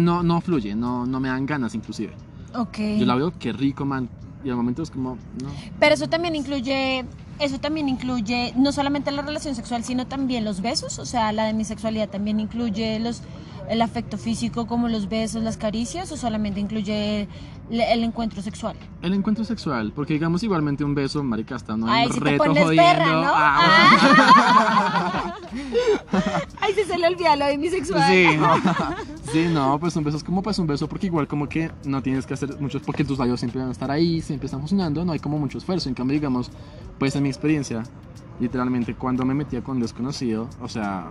No, 0.04 0.22
no 0.22 0.40
fluye, 0.40 0.74
no, 0.74 1.06
no 1.06 1.20
me 1.20 1.28
dan 1.28 1.46
ganas 1.46 1.74
inclusive. 1.74 2.12
Ok. 2.54 2.78
Yo 2.98 3.06
la 3.06 3.14
veo 3.14 3.32
que 3.38 3.52
rico, 3.52 3.84
man. 3.84 4.08
Y 4.44 4.50
al 4.50 4.56
momento 4.56 4.82
es 4.82 4.90
como, 4.90 5.16
no. 5.42 5.48
Pero 5.78 5.94
eso 5.94 6.08
también 6.08 6.34
incluye, 6.34 7.04
eso 7.38 7.58
también 7.60 7.88
incluye 7.88 8.52
no 8.56 8.72
solamente 8.72 9.10
la 9.10 9.22
relación 9.22 9.54
sexual, 9.54 9.84
sino 9.84 10.06
también 10.06 10.44
los 10.44 10.60
besos. 10.62 10.98
O 10.98 11.06
sea, 11.06 11.32
la 11.32 11.44
demisexualidad 11.44 12.08
también 12.08 12.40
incluye 12.40 12.98
los, 13.00 13.20
el 13.68 13.82
afecto 13.82 14.16
físico 14.16 14.66
como 14.66 14.88
los 14.88 15.08
besos, 15.10 15.42
las 15.42 15.58
caricias, 15.58 16.10
o 16.10 16.16
solamente 16.16 16.58
incluye 16.58 17.28
el, 17.70 17.80
el 17.82 18.02
encuentro 18.02 18.40
sexual. 18.40 18.76
El 19.02 19.12
encuentro 19.12 19.44
sexual, 19.44 19.92
porque 19.94 20.14
digamos 20.14 20.42
igualmente 20.42 20.84
un 20.84 20.94
beso, 20.94 21.22
maricasta, 21.22 21.76
no 21.76 21.86
hay 21.86 22.02
Ay, 22.02 22.06
un 22.08 22.12
si 22.14 22.20
reto 22.20 22.44
jodiendo. 22.44 22.82
perra, 22.82 23.06
¿no? 23.12 23.30
Ah, 23.34 25.34
Ay, 26.60 26.74
si 26.74 26.84
se 26.84 26.98
le 26.98 27.06
olvida 27.06 27.36
lo 27.36 27.46
demisexual. 27.46 28.10
Sí. 28.10 28.26
Sí, 29.32 29.46
no, 29.52 29.78
pues 29.78 29.94
un 29.96 30.04
beso 30.04 30.16
es 30.16 30.24
como 30.24 30.42
pues 30.42 30.58
un 30.58 30.66
beso, 30.66 30.88
porque 30.88 31.06
igual 31.06 31.28
como 31.28 31.48
que 31.48 31.70
no 31.84 32.02
tienes 32.02 32.26
que 32.26 32.34
hacer 32.34 32.60
muchos, 32.60 32.82
porque 32.82 33.04
tus 33.04 33.18
labios 33.18 33.40
siempre 33.40 33.60
van 33.60 33.68
a 33.68 33.72
estar 33.72 33.90
ahí, 33.90 34.20
siempre 34.20 34.46
están 34.46 34.60
funcionando, 34.60 35.04
no 35.04 35.12
hay 35.12 35.18
como 35.18 35.38
mucho 35.38 35.58
esfuerzo. 35.58 35.88
En 35.88 35.94
cambio, 35.94 36.14
digamos, 36.14 36.50
pues 36.98 37.14
en 37.16 37.22
mi 37.22 37.28
experiencia, 37.28 37.82
literalmente 38.38 38.94
cuando 38.94 39.24
me 39.24 39.34
metía 39.34 39.62
con 39.62 39.80
desconocido, 39.80 40.48
o 40.60 40.68
sea, 40.68 41.08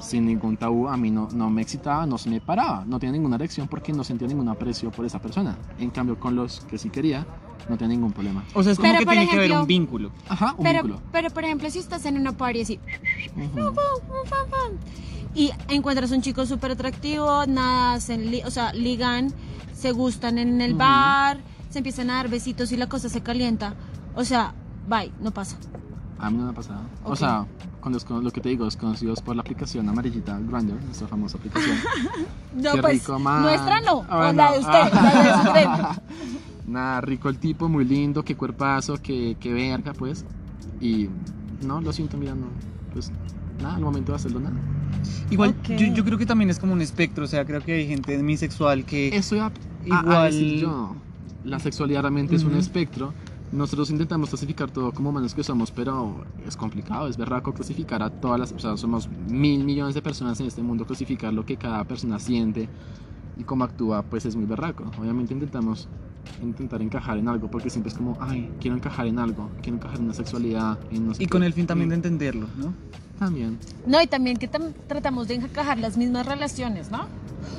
sin 0.00 0.26
ningún 0.26 0.56
tabú, 0.56 0.88
a 0.88 0.96
mí 0.96 1.10
no, 1.10 1.28
no 1.32 1.50
me 1.50 1.62
excitaba, 1.62 2.06
no 2.06 2.18
se 2.18 2.30
me 2.30 2.40
paraba, 2.40 2.84
no 2.86 2.98
tenía 2.98 3.12
ninguna 3.12 3.36
erección 3.36 3.68
porque 3.68 3.92
no 3.92 4.04
sentía 4.04 4.28
ningún 4.28 4.48
aprecio 4.48 4.90
por 4.90 5.04
esa 5.04 5.20
persona. 5.20 5.56
En 5.78 5.90
cambio, 5.90 6.18
con 6.18 6.36
los 6.36 6.60
que 6.60 6.78
sí 6.78 6.90
quería, 6.90 7.26
no 7.68 7.76
tenía 7.76 7.96
ningún 7.96 8.12
problema. 8.12 8.44
O 8.54 8.62
sea, 8.62 8.72
es 8.72 8.78
como 8.78 8.88
Pero, 8.92 8.98
que 9.00 9.06
tiene 9.06 9.26
que 9.28 9.32
haber 9.36 9.44
ejemplo- 9.50 9.60
un 9.62 9.66
vínculo. 9.66 10.10
Ajá, 10.28 10.54
un 10.56 10.64
Pero, 10.64 10.82
vínculo. 10.82 11.02
pero, 11.12 11.30
por 11.30 11.44
ejemplo, 11.44 11.70
si 11.70 11.78
estás 11.78 12.04
en 12.06 12.16
una 12.18 12.32
party 12.32 12.60
así 12.62 12.80
Ujú. 13.36 13.72
y 15.34 15.50
encuentras 15.68 16.10
un 16.10 16.20
chico 16.22 16.44
súper 16.46 16.72
atractivo, 16.72 17.46
nada, 17.46 17.96
o 18.46 18.50
sea, 18.50 18.72
ligan, 18.72 19.32
se 19.74 19.92
gustan 19.92 20.38
en 20.38 20.60
el 20.60 20.72
Ujú. 20.72 20.78
bar, 20.80 21.38
se 21.70 21.78
empiezan 21.78 22.10
a 22.10 22.14
dar 22.16 22.28
besitos 22.28 22.70
y 22.72 22.76
la 22.76 22.88
cosa 22.88 23.08
se 23.08 23.22
calienta. 23.22 23.74
O 24.14 24.24
sea, 24.24 24.52
bye, 24.88 25.10
no 25.20 25.30
pasa. 25.30 25.56
A 26.18 26.30
mí 26.30 26.36
no 26.36 26.44
me 26.44 26.50
ha 26.50 26.54
pasado. 26.54 26.80
O 27.04 27.12
Ok. 27.12 27.16
sea, 27.16 27.46
con 27.80 27.92
los- 27.92 28.04
con 28.04 28.22
lo 28.22 28.30
que 28.30 28.40
te 28.40 28.50
digo, 28.50 28.64
desconocidos 28.66 29.20
por 29.22 29.34
la 29.34 29.40
aplicación 29.42 29.88
amarillita 29.88 30.38
Grindr, 30.38 30.80
nuestra 30.84 31.08
famosa 31.08 31.38
aplicación. 31.38 31.76
No, 32.54 32.72
Qué 32.72 32.82
pues, 32.82 32.92
rico, 33.00 33.18
man. 33.18 33.40
nuestra 33.44 33.80
no, 33.80 34.04
Ah, 34.10 34.28
o 34.28 34.32
la 34.34 34.52
de 34.52 34.58
usted, 34.58 34.92
la 34.92 35.22
de 35.22 35.32
su 35.32 35.50
friend. 35.52 36.02
Nada, 36.72 37.00
rico 37.02 37.28
el 37.28 37.38
tipo, 37.38 37.68
muy 37.68 37.84
lindo, 37.84 38.24
qué 38.24 38.34
cuerpazo, 38.34 38.96
qué, 39.02 39.36
qué 39.38 39.52
verga, 39.52 39.92
pues. 39.92 40.24
Y 40.80 41.08
no, 41.64 41.80
lo 41.80 41.92
siento, 41.92 42.16
mira, 42.16 42.34
no. 42.34 42.46
Pues 42.92 43.12
nada, 43.60 43.76
al 43.76 43.82
momento 43.82 44.12
de 44.12 44.16
hacerlo, 44.16 44.40
nada. 44.40 44.56
Igual, 45.30 45.54
yo, 45.68 45.86
yo 45.94 46.04
creo 46.04 46.16
que 46.18 46.26
también 46.26 46.48
es 46.50 46.58
como 46.58 46.72
un 46.72 46.80
espectro. 46.80 47.24
O 47.24 47.26
sea, 47.28 47.44
creo 47.44 47.60
que 47.60 47.72
hay 47.74 47.86
gente 47.86 48.16
demisexual 48.16 48.84
que. 48.84 49.08
Eso 49.14 49.36
ya. 49.36 49.52
Igual- 49.84 50.02
Igual. 50.04 50.32
decir 50.32 50.60
yo. 50.60 50.96
La 51.44 51.58
sexualidad 51.58 52.02
realmente 52.02 52.36
es 52.36 52.44
un 52.44 52.54
espectro. 52.54 53.12
Nosotros 53.50 53.90
intentamos 53.90 54.30
clasificar 54.30 54.70
todo 54.70 54.92
como 54.92 55.10
humanos 55.10 55.34
que 55.34 55.44
somos, 55.44 55.70
pero 55.70 56.24
es 56.46 56.56
complicado, 56.56 57.06
es 57.08 57.18
berraco 57.18 57.52
clasificar 57.52 58.02
a 58.02 58.08
todas 58.08 58.40
las, 58.40 58.52
o 58.52 58.58
sea, 58.58 58.78
somos 58.78 59.10
mil 59.28 59.62
millones 59.64 59.94
de 59.94 60.00
personas 60.00 60.40
en 60.40 60.46
este 60.46 60.62
mundo, 60.62 60.86
clasificar 60.86 61.34
lo 61.34 61.44
que 61.44 61.58
cada 61.58 61.84
persona 61.84 62.18
siente 62.18 62.66
y 63.36 63.42
cómo 63.44 63.64
actúa, 63.64 64.04
pues 64.04 64.24
es 64.24 64.36
muy 64.36 64.46
berraco. 64.46 64.84
Obviamente 64.98 65.34
intentamos 65.34 65.86
intentar 66.42 66.82
encajar 66.82 67.18
en 67.18 67.28
algo, 67.28 67.48
porque 67.50 67.70
siempre 67.70 67.90
es 67.90 67.96
como, 67.96 68.16
ay, 68.20 68.50
quiero 68.60 68.76
encajar 68.76 69.06
en 69.06 69.18
algo, 69.18 69.50
quiero 69.62 69.76
encajar 69.78 69.98
en 69.98 70.04
una 70.06 70.14
sexualidad, 70.14 70.78
en 70.90 71.06
no 71.08 71.14
sé 71.14 71.22
Y 71.22 71.26
qué". 71.26 71.30
con 71.30 71.42
el 71.42 71.52
fin 71.52 71.66
también 71.66 71.88
de 71.90 71.96
entenderlo, 71.96 72.46
¿no? 72.56 72.72
También. 73.18 73.58
No, 73.86 74.02
y 74.02 74.06
también 74.08 74.36
que 74.36 74.50
tam- 74.50 74.72
tratamos 74.88 75.28
de 75.28 75.34
encajar 75.34 75.78
las 75.78 75.96
mismas 75.96 76.26
relaciones, 76.26 76.90
¿no? 76.90 77.06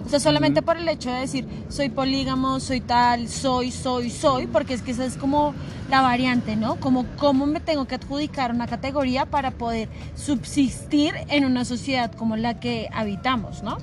O 0.06 0.10
sea, 0.10 0.20
solamente 0.20 0.60
Ujú. 0.60 0.66
por 0.66 0.78
el 0.78 0.88
hecho 0.90 1.12
de 1.12 1.20
decir, 1.22 1.46
soy 1.70 1.90
polígamo, 1.90 2.60
soy 2.60 2.82
tal, 2.82 3.30
soy, 3.30 3.72
soy, 3.72 4.10
soy, 4.10 4.48
porque 4.48 4.74
es 4.74 4.82
que 4.82 4.92
esa 4.92 5.06
es 5.06 5.16
como 5.16 5.54
la 5.90 6.02
variante, 6.02 6.56
¿no? 6.58 6.76
Como 6.78 7.06
cómo 7.18 7.46
me 7.46 7.60
tengo 7.62 7.86
que 7.86 7.96
adjudicar 7.96 8.52
una 8.52 8.68
categoría 8.68 9.26
para 9.26 9.52
poder 9.52 9.88
subsistir 10.16 11.14
en 11.30 11.46
una 11.46 11.64
sociedad 11.64 12.12
como 12.14 12.36
la 12.36 12.60
que 12.60 12.90
habitamos, 12.94 13.64
¿no? 13.64 13.78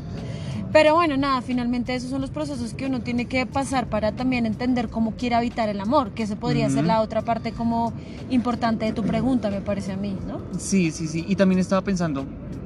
Pero 0.72 0.94
bueno, 0.94 1.16
nada, 1.16 1.42
finalmente 1.42 1.94
esos 1.94 2.10
son 2.10 2.20
los 2.20 2.30
procesos 2.30 2.74
que 2.74 2.86
uno 2.86 3.00
tiene 3.00 3.26
que 3.26 3.44
pasar 3.46 3.88
para 3.88 4.12
también 4.12 4.46
entender 4.46 4.88
cómo 4.88 5.12
quiere 5.16 5.34
habitar 5.34 5.68
el 5.68 5.80
amor, 5.80 6.12
que 6.12 6.22
esa 6.22 6.36
podría 6.36 6.68
ser 6.68 6.80
Ujú. 6.80 6.86
la 6.88 7.00
otra 7.00 7.22
parte 7.22 7.52
como 7.52 7.92
importante 8.30 8.84
de 8.84 8.92
tu 8.92 9.02
pregunta, 9.02 9.50
me 9.50 9.60
parece 9.60 9.92
a 9.92 9.96
mí, 9.96 10.14
¿no? 10.28 10.40
Sí, 10.58 10.92
sí, 10.92 11.08
sí. 11.08 11.24
Y 11.26 11.34
también 11.34 11.58
estaba 11.58 11.82
pensando, 11.82 12.24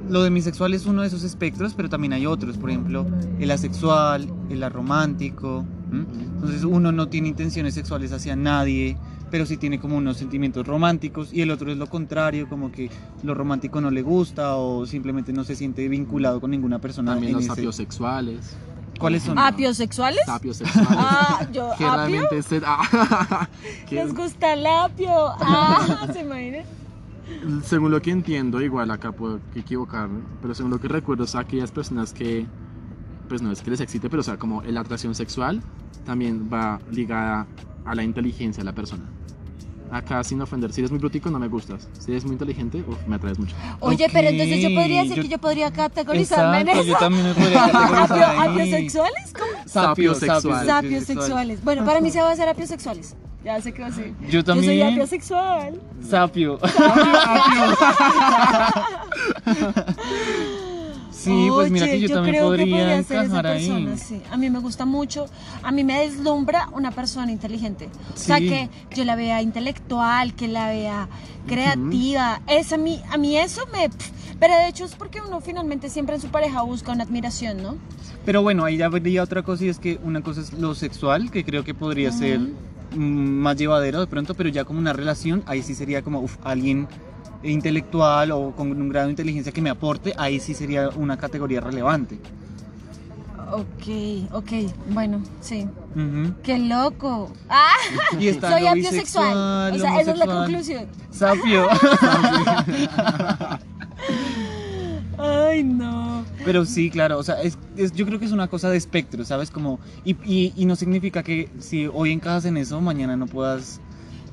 lo 0.09 0.21
de 0.21 0.29
bisexual 0.29 0.73
es 0.73 0.85
uno 0.85 1.01
de 1.01 1.07
esos 1.07 1.23
espectros, 1.23 1.73
pero 1.75 1.89
también 1.89 2.13
hay 2.13 2.25
otros. 2.27 2.57
Por 2.57 2.69
ejemplo, 2.69 3.05
el 3.39 3.49
asexual, 3.49 4.27
el 4.49 4.63
aromántico. 4.63 5.65
¿m? 5.91 6.05
Entonces 6.35 6.63
uno 6.63 6.91
no 6.91 7.07
tiene 7.07 7.29
intenciones 7.29 7.73
sexuales 7.73 8.11
hacia 8.11 8.35
nadie, 8.35 8.97
pero 9.31 9.45
sí 9.45 9.57
tiene 9.57 9.79
como 9.79 9.97
unos 9.97 10.17
sentimientos 10.17 10.65
románticos. 10.67 11.33
Y 11.33 11.41
el 11.41 11.51
otro 11.51 11.71
es 11.71 11.77
lo 11.77 11.87
contrario, 11.87 12.47
como 12.49 12.71
que 12.71 12.89
lo 13.23 13.33
romántico 13.33 13.81
no 13.81 13.91
le 13.91 14.01
gusta 14.01 14.55
o 14.55 14.85
simplemente 14.85 15.33
no 15.33 15.43
se 15.43 15.55
siente 15.55 15.87
vinculado 15.89 16.39
con 16.41 16.51
ninguna 16.51 16.79
persona. 16.79 17.11
También 17.13 17.31
en 17.31 17.35
los 17.37 17.43
ese- 17.45 17.55
sapiosexuales. 17.55 18.55
¿Cuáles 18.99 19.23
son? 19.23 19.37
¿Apiosexuales? 19.37 20.21
Sapiosexuales. 20.25 20.89
Ah, 20.97 21.45
yo, 21.51 21.69
que 21.77 21.83
apio. 21.85 21.95
realmente 22.07 22.41
se- 22.43 22.61
ah, 22.65 23.49
que- 23.89 23.95
Les 23.95 24.13
gusta 24.13 24.53
el 24.53 24.65
apio. 24.65 25.11
Ah, 25.39 26.07
¿se 26.13 26.21
imaginan? 26.21 26.63
según 27.63 27.89
lo 27.89 27.99
que 28.03 28.11
entiendo, 28.11 28.61
igual 28.61 28.91
acá 28.91 29.11
puedo 29.11 29.39
equivocarme, 29.55 30.19
pero 30.43 30.53
según 30.53 30.69
lo 30.71 30.79
que 30.79 30.87
recuerdo, 30.87 31.23
es 31.23 31.33
aquellas 31.33 31.71
personas 31.71 32.13
que, 32.13 32.45
pues 33.27 33.41
no 33.41 33.51
es 33.51 33.61
que 33.63 33.71
les 33.71 33.79
excite, 33.81 34.09
pero 34.11 34.21
o 34.21 34.23
sea, 34.23 34.37
como 34.37 34.61
la 34.61 34.81
atracción 34.81 35.15
sexual 35.15 35.63
también 36.05 36.47
va 36.53 36.79
ligada 36.91 37.47
a 37.85 37.95
la 37.95 38.03
inteligencia 38.03 38.61
de 38.61 38.65
la 38.65 38.73
persona. 38.75 39.03
Acá 39.91 40.23
sin 40.23 40.41
ofender, 40.41 40.73
si 40.73 40.81
eres 40.81 40.89
muy 40.91 40.99
brutico 40.99 41.29
no 41.29 41.37
me 41.39 41.47
gustas, 41.47 41.87
si 41.99 42.11
eres 42.11 42.25
muy 42.25 42.33
inteligente, 42.33 42.83
uf, 42.87 42.97
me 43.07 43.15
atraes 43.17 43.37
mucho. 43.37 43.55
Oye, 43.79 44.07
pero 44.11 44.29
entonces 44.29 44.59
yo 44.61 44.73
podría 44.73 45.01
decir 45.03 45.17
yo- 45.17 45.21
que 45.21 45.27
yo 45.29 45.37
podría 45.37 45.71
categorizarme 45.71 46.61
en 46.61 46.67
Exacto, 46.69 46.81
eso. 46.83 46.91
yo 46.93 46.97
también 46.99 47.25
me 47.27 47.33
podría 47.35 47.69
categorizar 47.71 48.23
ahí. 48.39 48.47
¿Apiosexuales? 48.49 49.33
¿Cómo? 49.33 49.51
Sapio, 49.67 50.13
Sapiosexual. 50.15 50.65
sapio, 50.65 50.99
Sapiosexuales. 50.99 51.63
Bueno, 51.63 51.85
para 51.85 52.01
mí 52.01 52.09
se 52.09 52.19
va 52.19 52.29
a 52.29 52.31
hacer 52.33 52.49
apiosexuales. 52.49 53.15
Ya 53.43 53.61
sé 53.61 53.71
que 53.73 53.83
va 53.83 53.89
a 53.89 53.91
ser. 53.91 54.07
Yo 54.21 54.27
Yo 54.27 54.31
soy 54.41 54.43
también. 54.43 54.87
apiosexual. 54.93 55.79
Sapio. 56.09 56.59
sí, 61.25 61.47
pues 61.51 61.71
mira 61.71 61.85
que 61.87 61.99
yo, 61.99 62.09
también 62.09 62.35
creo 62.35 62.51
que 62.51 62.57
podría 62.57 63.03
ser 63.03 63.25
esa 63.25 63.41
persona, 63.41 63.91
ahí. 63.91 63.97
sí. 63.97 64.21
A 64.31 64.37
mí 64.37 64.49
me 64.49 64.59
gusta 64.59 64.85
mucho, 64.85 65.25
a 65.63 65.71
mí 65.71 65.83
me 65.83 65.99
deslumbra 65.99 66.69
una 66.73 66.91
persona 66.91 67.31
inteligente. 67.31 67.89
O 68.13 68.17
sea, 68.17 68.39
que 68.39 68.69
yo 68.93 69.03
la 69.03 69.15
vea 69.15 69.41
intelectual, 69.41 70.33
que 70.35 70.47
la 70.47 70.69
vea 70.69 71.09
creativa. 71.47 72.41
Es 72.47 72.73
a 72.73 72.77
mí, 72.77 73.01
a 73.09 73.17
mí 73.17 73.37
eso 73.37 73.61
me... 73.71 73.89
Pero 74.39 74.53
de 74.55 74.67
hecho 74.67 74.85
es 74.85 74.95
porque 74.95 75.21
uno 75.21 75.39
finalmente 75.39 75.89
siempre 75.89 76.15
en 76.15 76.21
su 76.21 76.27
pareja 76.27 76.61
busca 76.61 76.91
una 76.91 77.03
admiración, 77.03 77.61
¿no? 77.63 77.77
Pero 78.25 78.41
bueno, 78.41 78.65
ahí 78.65 78.77
ya 78.77 78.89
vería 78.89 79.23
otra 79.23 79.43
cosa 79.43 79.65
y 79.65 79.69
es 79.69 79.79
que 79.79 79.99
una 80.03 80.21
cosa 80.21 80.41
es 80.41 80.53
lo 80.53 80.75
sexual, 80.75 81.31
que 81.31 81.45
creo 81.45 81.63
que 81.63 81.73
podría 81.73 82.11
ser 82.11 82.39
mm, 82.39 82.97
más 82.97 83.55
llevadero 83.55 83.99
de 83.99 84.07
pronto, 84.07 84.33
pero 84.33 84.49
ya 84.49 84.65
como 84.65 84.79
una 84.79 84.93
relación, 84.93 85.43
ahí 85.45 85.61
sí 85.61 85.75
sería 85.75 86.01
como 86.01 86.19
uf, 86.19 86.37
alguien 86.43 86.87
intelectual 87.51 88.31
o 88.31 88.51
con 88.51 88.71
un 88.71 88.89
grado 88.89 89.07
de 89.07 89.11
inteligencia 89.13 89.51
que 89.51 89.61
me 89.61 89.69
aporte, 89.69 90.13
ahí 90.17 90.39
sí 90.39 90.53
sería 90.53 90.89
una 90.89 91.17
categoría 91.17 91.61
relevante. 91.61 92.19
Ok, 93.51 94.33
ok, 94.33 94.51
bueno, 94.89 95.21
sí. 95.39 95.67
Ujú. 95.95 96.33
¡Qué 96.43 96.57
loco! 96.57 97.31
¡Ah! 97.47 97.73
Y 98.19 98.27
está 98.27 98.57
Soy 98.57 98.73
bisexual, 98.73 99.73
O 99.75 99.79
sea, 99.79 100.01
esa 100.01 100.11
es 100.11 100.17
la 100.17 100.25
conclusión. 100.25 100.85
Sapio. 101.11 101.67
Ay, 105.17 105.63
no. 105.63 106.25
Pero 106.43 106.65
sí, 106.65 106.89
claro, 106.89 107.17
o 107.17 107.23
sea, 107.23 107.41
es, 107.41 107.57
es- 107.77 107.93
yo 107.93 108.05
creo 108.05 108.19
que 108.19 108.25
es 108.25 108.31
una 108.31 108.47
cosa 108.47 108.69
de 108.69 108.77
espectro, 108.77 109.23
¿sabes? 109.23 109.49
Como, 109.49 109.79
y, 110.03 110.15
y- 110.25 110.53
y 110.55 110.65
no 110.65 110.75
significa 110.75 111.23
que 111.23 111.49
si 111.59 111.87
hoy 111.87 112.11
encajas 112.11 112.45
en 112.45 112.57
eso, 112.57 112.81
mañana 112.81 113.15
no 113.15 113.25
puedas 113.27 113.79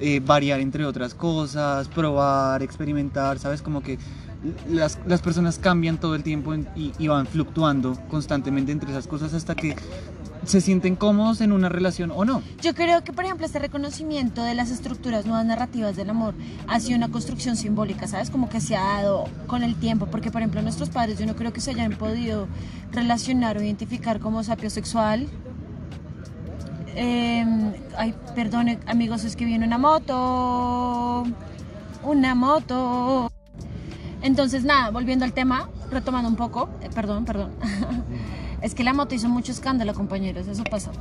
eh, 0.03 0.21
variar 0.21 0.61
entre 0.61 0.85
otras 0.85 1.15
cosas, 1.15 1.89
probar, 1.89 2.63
experimentar, 2.63 3.39
¿sabes? 3.39 3.63
Como 3.63 3.83
que 3.83 3.99
las, 4.69 4.99
las 5.07 5.23
personas 5.23 5.59
cambian 5.59 5.99
todo 5.99 6.17
el 6.17 6.23
tiempo 6.23 6.55
y, 6.55 6.93
y 6.99 7.09
van 7.09 7.27
fluctuando 7.27 7.97
constantemente 8.11 8.73
entre 8.73 8.91
esas 8.91 9.07
cosas 9.07 9.33
hasta 9.33 9.55
que 9.55 9.77
se 10.45 10.61
sienten 10.61 10.97
cómodos 10.97 11.41
en 11.41 11.53
una 11.53 11.69
relación 11.69 12.11
o 12.15 12.25
no. 12.25 12.43
Yo 12.61 12.75
creo 12.75 13.05
que, 13.05 13.13
por 13.13 13.25
ejemplo, 13.25 13.47
este 13.47 13.61
reconocimiento 13.61 14.43
de 14.43 14.55
las 14.55 14.71
estructuras 14.71 15.25
nuevas 15.25 15.47
narrativas 15.47 15.97
del 15.97 16.11
amor 16.11 16.35
ha 16.67 16.81
sido 16.81 16.97
una 16.97 17.11
construcción 17.11 17.57
simbólica, 17.57 18.09
¿sabes? 18.09 18.31
Como 18.31 18.49
que 18.49 18.61
se 18.61 18.77
ha 18.77 18.83
dado 18.83 19.27
con 19.47 19.63
el 19.63 19.77
tiempo, 19.77 20.07
porque, 20.07 20.31
por 20.31 20.41
ejemplo, 20.41 20.61
nuestros 20.63 20.91
padres 20.91 21.19
yo 21.19 21.27
no 21.27 21.37
creo 21.37 21.53
que 21.53 21.61
se 21.61 21.71
hayan 21.71 21.93
podido 21.93 22.49
relacionar 22.91 23.57
o 23.57 23.63
identificar 23.63 24.19
como 24.19 24.43
sapiosexual. 24.43 25.29
Eh, 26.95 27.45
ay, 27.97 28.15
perdone, 28.35 28.79
amigos, 28.87 29.25
es 29.25 29.37
que 29.37 29.45
viene 29.45 29.67
una 29.67 29.79
moto. 29.79 31.25
Una 32.03 32.35
moto. 32.35 33.31
Entonces, 34.23 34.65
nada, 34.65 34.91
volviendo 34.91 35.25
al 35.25 35.33
tema, 35.33 35.69
retomando 35.91 36.29
un 36.29 36.37
poco, 36.37 36.69
eh, 36.83 36.89
perdón, 36.95 37.25
perdón. 37.25 37.53
es 38.63 38.75
que 38.75 38.85
la 38.85 38.93
moto 38.93 39.15
hizo 39.15 39.29
mucho 39.29 39.53
escándalo, 39.53 39.95
compañeros, 39.95 40.47
eso 40.47 40.63
pasó. 40.65 40.93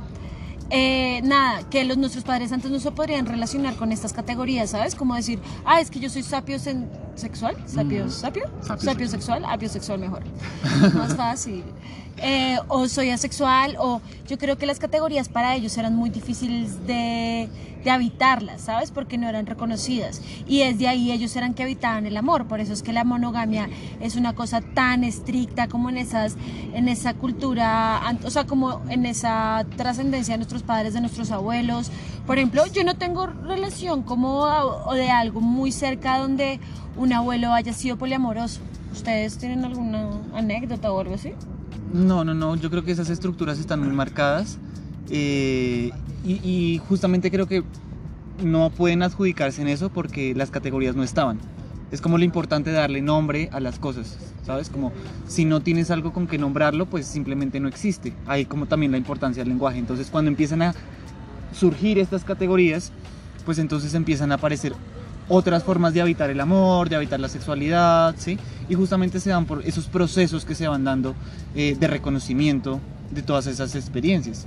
Eh, 0.70 1.20
nada, 1.22 1.68
que 1.68 1.84
los, 1.84 1.98
nuestros 1.98 2.24
padres 2.24 2.50
antes 2.50 2.70
no 2.70 2.80
se 2.80 2.90
podrían 2.90 3.26
relacionar 3.26 3.74
con 3.76 3.92
estas 3.92 4.12
categorías, 4.12 4.70
¿sabes? 4.70 4.94
Como 4.94 5.14
decir, 5.14 5.38
ah, 5.64 5.80
es 5.80 5.90
que 5.90 6.00
yo 6.00 6.08
soy 6.08 6.22
sapio 6.22 6.58
sexual, 7.14 7.56
sapio, 7.66 8.06
Mm. 8.06 8.10
sapio, 8.10 8.44
Sapio 8.62 8.84
sapio 8.84 9.08
sexual, 9.08 9.44
apiosexual 9.44 9.98
mejor, 9.98 10.22
más 10.94 11.14
fácil. 11.14 11.64
Eh, 12.18 12.58
o 12.68 12.86
soy 12.88 13.10
asexual, 13.10 13.76
o 13.80 14.00
yo 14.28 14.38
creo 14.38 14.56
que 14.56 14.66
las 14.66 14.78
categorías 14.78 15.28
para 15.28 15.56
ellos 15.56 15.76
eran 15.78 15.96
muy 15.96 16.10
difíciles 16.10 16.86
de, 16.86 17.48
de 17.82 17.90
habitarlas, 17.90 18.60
¿sabes? 18.60 18.90
Porque 18.92 19.16
no 19.18 19.28
eran 19.28 19.46
reconocidas. 19.46 20.20
Y 20.46 20.60
desde 20.60 20.86
ahí 20.88 21.10
ellos 21.10 21.34
eran 21.34 21.54
que 21.54 21.62
habitaban 21.64 22.06
el 22.06 22.16
amor. 22.16 22.46
Por 22.46 22.60
eso 22.60 22.74
es 22.74 22.82
que 22.82 22.92
la 22.92 23.02
monogamia 23.02 23.68
es 24.00 24.14
una 24.14 24.34
cosa 24.34 24.60
tan 24.60 25.02
estricta 25.04 25.66
como 25.68 25.88
en 25.88 25.96
esas, 25.96 26.36
en 26.74 26.88
esa 26.88 27.14
cultura, 27.14 28.00
o 28.24 28.30
sea, 28.30 28.44
como 28.46 28.82
en 28.88 29.06
esa 29.06 29.66
trascendencia 29.76 30.34
de 30.34 30.38
nuestros 30.38 30.62
padres, 30.62 30.92
de 30.94 31.00
nuestros 31.00 31.30
abuelos. 31.32 31.90
Por 32.26 32.36
ejemplo, 32.38 32.64
yo 32.66 32.84
no 32.84 32.94
tengo 32.96 33.26
relación 33.26 34.02
como 34.02 34.42
o 34.42 34.94
de 34.94 35.10
algo 35.10 35.40
muy 35.40 35.72
cerca 35.72 36.18
donde 36.18 36.60
un 36.96 37.12
abuelo 37.12 37.52
haya 37.52 37.72
sido 37.72 37.96
poliamoroso. 37.96 38.60
¿Ustedes 38.92 39.38
tienen 39.38 39.64
alguna 39.64 40.10
anécdota 40.34 40.92
o 40.92 41.00
algo 41.00 41.14
así? 41.14 41.32
No, 41.92 42.24
no, 42.24 42.34
no, 42.34 42.56
yo 42.56 42.70
creo 42.70 42.84
que 42.84 42.92
esas 42.92 43.10
estructuras 43.10 43.58
están 43.58 43.80
muy 43.80 43.94
marcadas 43.94 44.58
eh, 45.10 45.90
y, 46.24 46.80
justamente 46.88 47.30
creo 47.30 47.46
que 47.46 47.64
no 48.42 48.70
pueden 48.70 49.02
adjudicarse 49.02 49.60
en 49.60 49.68
eso 49.68 49.90
porque 49.90 50.34
las 50.34 50.50
categorías 50.50 50.96
no 50.96 51.02
estaban. 51.02 51.38
Es 51.90 52.00
como 52.00 52.16
lo 52.16 52.24
importante 52.24 52.72
darle 52.72 53.02
nombre 53.02 53.50
a 53.52 53.60
las 53.60 53.78
cosas, 53.78 54.16
¿sabes? 54.46 54.70
Como 54.70 54.92
si 55.26 55.44
no 55.44 55.60
tienes 55.60 55.90
algo 55.90 56.12
con 56.14 56.26
que 56.26 56.38
nombrarlo, 56.38 56.86
pues 56.86 57.06
simplemente 57.06 57.60
no 57.60 57.68
existe. 57.68 58.14
Hay 58.26 58.46
como 58.46 58.66
también 58.66 58.92
la 58.92 58.98
importancia 58.98 59.42
del 59.42 59.50
lenguaje. 59.50 59.78
Entonces 59.78 60.08
cuando 60.10 60.30
empiezan 60.30 60.62
a 60.62 60.74
surgir 61.52 61.98
estas 61.98 62.24
categorías, 62.24 62.92
pues 63.44 63.58
entonces 63.58 63.92
empiezan 63.92 64.32
a 64.32 64.36
aparecer 64.36 64.72
otras 65.28 65.62
formas 65.62 65.94
de 65.94 66.00
habitar 66.00 66.30
el 66.30 66.40
amor, 66.40 66.88
de 66.88 66.96
habitar 66.96 67.20
la 67.20 67.28
sexualidad, 67.28 68.14
¿sí? 68.18 68.38
Y 68.68 68.74
justamente 68.74 69.20
se 69.20 69.30
dan 69.30 69.46
por 69.46 69.64
esos 69.66 69.86
procesos 69.86 70.44
que 70.44 70.54
se 70.54 70.68
van 70.68 70.84
dando 70.84 71.14
eh, 71.54 71.76
de 71.78 71.86
reconocimiento 71.86 72.80
de 73.10 73.22
todas 73.22 73.46
esas 73.46 73.74
experiencias. 73.74 74.46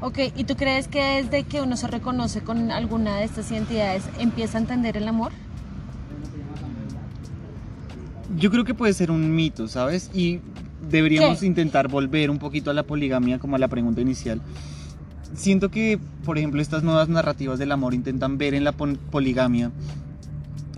Ok, 0.00 0.18
¿y 0.36 0.44
tú 0.44 0.56
crees 0.56 0.88
que 0.88 1.22
desde 1.22 1.44
que 1.44 1.62
uno 1.62 1.76
se 1.76 1.86
reconoce 1.86 2.42
con 2.42 2.70
alguna 2.70 3.16
de 3.16 3.24
estas 3.24 3.50
identidades 3.50 4.04
empieza 4.18 4.58
a 4.58 4.60
entender 4.60 4.96
el 4.96 5.08
amor? 5.08 5.32
Yo 8.36 8.50
creo 8.50 8.64
que 8.64 8.74
puede 8.74 8.92
ser 8.92 9.10
un 9.10 9.34
mito, 9.34 9.68
¿sabes? 9.68 10.10
Y 10.12 10.40
deberíamos 10.90 11.40
¿Qué? 11.40 11.46
intentar 11.46 11.88
volver 11.88 12.30
un 12.30 12.38
poquito 12.38 12.70
a 12.70 12.74
la 12.74 12.82
poligamia 12.82 13.38
como 13.38 13.56
a 13.56 13.58
la 13.58 13.68
pregunta 13.68 14.00
inicial. 14.00 14.42
Siento 15.36 15.70
que, 15.70 16.00
por 16.24 16.38
ejemplo, 16.38 16.62
estas 16.62 16.82
nuevas 16.82 17.10
narrativas 17.10 17.58
del 17.58 17.70
amor 17.70 17.92
intentan 17.92 18.38
ver 18.38 18.54
en 18.54 18.64
la 18.64 18.72
poligamia 18.72 19.70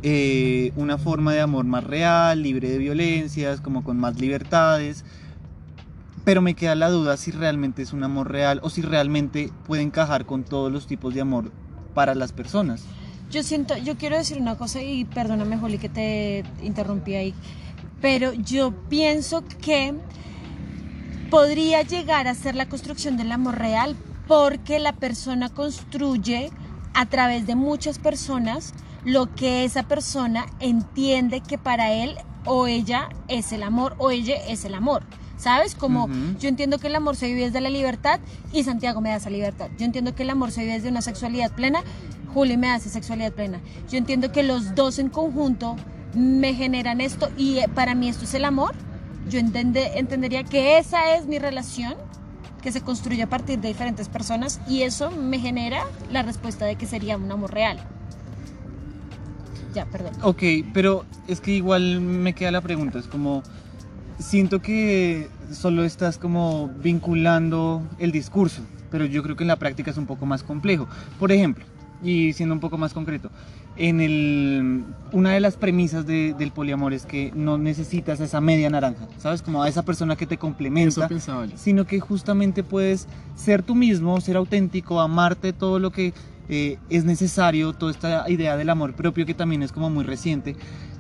eh, 0.03 0.73
una 0.75 0.99
forma 0.99 1.33
de 1.33 1.41
amor 1.41 1.65
más 1.65 1.85
real, 1.85 2.43
libre 2.43 2.69
de 2.69 2.79
violencias, 2.79 3.61
como 3.61 3.85
con 3.85 3.99
más 3.99 4.19
libertades. 4.21 5.05
Pero 6.25 6.43
me 6.43 6.55
queda 6.55 6.75
la 6.75 6.91
duda 6.91 7.17
si 7.17 7.31
realmente 7.31 7.83
es 7.83 7.93
un 7.93 8.03
amor 8.03 8.33
real 8.33 8.59
o 8.65 8.69
si 8.69 8.83
realmente 8.83 9.51
puede 9.65 9.83
encajar 9.83 10.27
con 10.27 10.43
todos 10.43 10.73
los 10.73 10.89
tipos 10.89 11.15
de 11.15 11.21
amor 11.21 11.53
para 11.95 12.17
las 12.17 12.33
personas. 12.33 12.85
Yo 13.31 13.45
siento, 13.45 13.77
yo 13.77 13.97
quiero 13.97 14.17
decir 14.17 14.41
una 14.41 14.57
cosa 14.57 14.83
y 14.83 15.05
perdóname, 15.05 15.57
Joli, 15.57 15.79
que 15.79 15.89
te 15.89 16.45
interrumpí 16.63 17.15
ahí, 17.15 17.35
pero 18.01 18.33
yo 18.33 18.73
pienso 18.89 19.45
que 19.61 19.95
podría 21.31 21.83
llegar 21.83 22.27
a 22.27 22.35
ser 22.35 22.57
la 22.57 22.69
construcción 22.69 23.17
del 23.17 23.31
amor 23.33 23.59
real 23.59 23.97
porque 24.29 24.79
la 24.79 24.93
persona 24.93 25.49
construye 25.49 26.51
a 26.95 27.07
través 27.07 27.47
de 27.47 27.55
muchas 27.57 27.99
personas 27.99 28.75
lo 29.05 29.35
que 29.35 29.65
esa 29.65 29.85
persona 29.85 30.47
entiende 30.61 31.41
que 31.41 31.57
para 31.59 31.93
él 31.93 32.15
o 32.45 32.67
ella 32.67 33.09
es 33.29 33.53
el 33.53 33.63
amor 33.63 33.95
o 33.99 34.11
ella 34.11 34.37
es 34.47 34.65
el 34.65 34.75
amor. 34.75 35.03
¿Sabes? 35.39 35.77
Como 35.77 36.09
yo 36.41 36.49
entiendo 36.49 36.79
que 36.79 36.89
el 36.89 36.97
amor 36.97 37.15
se 37.15 37.29
vive 37.29 37.43
desde 37.45 37.61
la 37.61 37.71
libertad 37.71 38.19
y 38.53 38.65
Santiago 38.65 39.01
me 39.01 39.11
da 39.11 39.17
esa 39.17 39.31
libertad. 39.31 39.69
Yo 39.79 39.85
entiendo 39.85 40.13
que 40.15 40.25
el 40.25 40.31
amor 40.31 40.51
se 40.51 40.63
vive 40.63 40.73
desde 40.75 40.89
una 40.89 41.01
sexualidad 41.01 41.53
plena, 41.53 41.85
Juli 42.35 42.57
me 42.57 42.69
hace 42.71 42.89
sexualidad 42.89 43.33
plena. 43.33 43.61
Yo 43.89 43.99
entiendo 43.99 44.33
que 44.33 44.43
los 44.43 44.75
dos 44.75 44.99
en 44.99 45.09
conjunto 45.11 45.77
me 46.15 46.55
generan 46.55 47.01
esto 47.01 47.31
y 47.39 47.59
eh, 47.59 47.69
para 47.73 47.95
mí 47.95 48.09
esto 48.09 48.25
es 48.25 48.35
el 48.35 48.45
amor. 48.45 48.75
Yo 49.31 49.39
entende- 49.39 49.93
entendería 49.95 50.43
que 50.43 50.79
esa 50.79 51.15
es 51.15 51.27
mi 51.27 51.39
relación 51.39 51.95
que 52.63 52.73
se 52.73 52.81
construye 52.81 53.23
a 53.23 53.29
partir 53.29 53.59
de 53.61 53.69
diferentes 53.69 54.09
personas 54.09 54.61
y 54.69 54.83
eso 54.83 55.11
me 55.11 55.39
genera 55.39 55.85
la 56.11 56.23
respuesta 56.23 56.65
de 56.65 56.77
que 56.77 56.87
sería 56.87 57.17
un 57.17 57.31
amor 57.31 57.53
real. 57.53 57.79
Ya, 59.75 59.87
perdón. 59.87 60.13
Ok, 60.23 60.43
pero 60.73 61.05
es 61.27 61.41
que 61.41 61.53
igual 61.53 62.01
me 62.01 62.33
queda 62.33 62.51
la 62.51 62.61
pregunta, 62.61 62.99
es 62.99 63.07
como, 63.07 63.43
siento 64.19 64.61
que 64.61 65.29
solo 65.53 65.85
estás 65.85 66.19
como 66.19 66.69
vinculando 66.69 67.83
el 67.99 68.13
discurso, 68.13 68.63
pero 68.91 69.05
yo 69.05 69.23
creo 69.23 69.37
que 69.37 69.45
en 69.45 69.49
la 69.49 69.57
práctica 69.57 69.91
es 69.91 69.97
un 69.97 70.07
poco 70.07 70.27
más 70.27 70.43
complejo. 70.43 70.89
Por 71.19 71.33
ejemplo, 71.33 71.65
y 72.03 72.33
siendo 72.33 72.55
un 72.55 72.61
poco 72.61 72.79
más 72.79 72.93
concreto, 72.93 73.31
en 73.79 74.01
el, 74.01 74.85
una 75.13 75.31
de 75.33 75.41
las 75.41 75.57
premisas 75.57 76.05
de- 76.07 76.35
del 76.37 76.51
poliamor 76.51 76.93
es 76.93 77.07
que 77.07 77.33
no 77.35 77.59
necesitas 77.59 78.19
esa 78.21 78.41
media 78.41 78.69
naranja, 78.71 79.07
¿sabes? 79.19 79.41
Como 79.41 79.63
a 79.63 79.69
esa 79.69 79.85
persona 79.85 80.17
que 80.17 80.27
te 80.27 80.35
Eso 80.35 80.41
complementa, 80.41 81.09
pensaba 81.09 81.47
yo. 81.47 81.57
sino 81.57 81.87
que 81.87 82.01
justamente 82.01 82.63
puedes 82.65 83.07
ser 83.37 83.63
tú 83.63 83.75
mismo, 83.77 84.21
ser 84.21 84.37
auténtico, 84.37 85.01
amarte 85.01 85.53
todo 85.53 85.79
lo 85.79 85.91
que 85.93 86.13
eh, 86.49 86.79
es 86.91 87.05
necesario, 87.05 87.73
toda 87.73 87.93
esta 87.93 88.29
idea 88.29 88.57
del 88.57 88.71
amor 88.71 88.95
propio 88.95 89.25
que 89.27 89.35
también 89.35 89.63
es 89.63 89.71
como 89.71 89.91
muy 89.91 90.03
reciente. 90.05 90.57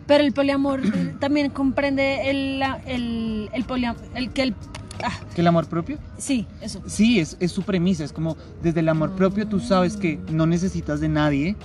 Pero 0.06 0.22
el 0.24 0.32
poliamor 0.32 0.80
eh, 0.86 1.14
también 1.18 1.50
comprende 1.50 2.30
el, 2.30 2.62
el, 2.86 3.50
el 3.52 3.64
poliamor, 3.64 4.00
el 4.14 4.30
que 4.30 4.42
el... 4.42 4.54
ah, 5.02 5.12
¿Que 5.34 5.40
el 5.40 5.46
amor 5.48 5.66
propio? 5.66 5.98
sí, 6.16 6.46
eso. 6.60 6.80
Sí, 6.86 7.18
es, 7.18 7.36
es 7.40 7.50
su 7.50 7.62
premisa, 7.62 8.04
es 8.04 8.12
como 8.12 8.36
desde 8.62 8.80
el 8.80 8.88
amor 8.88 9.16
propio 9.16 9.46
tú 9.48 9.58
sabes 9.58 9.96
que 9.96 10.18
no 10.30 10.46
necesitas 10.46 11.00
de 11.00 11.08
nadie 11.08 11.56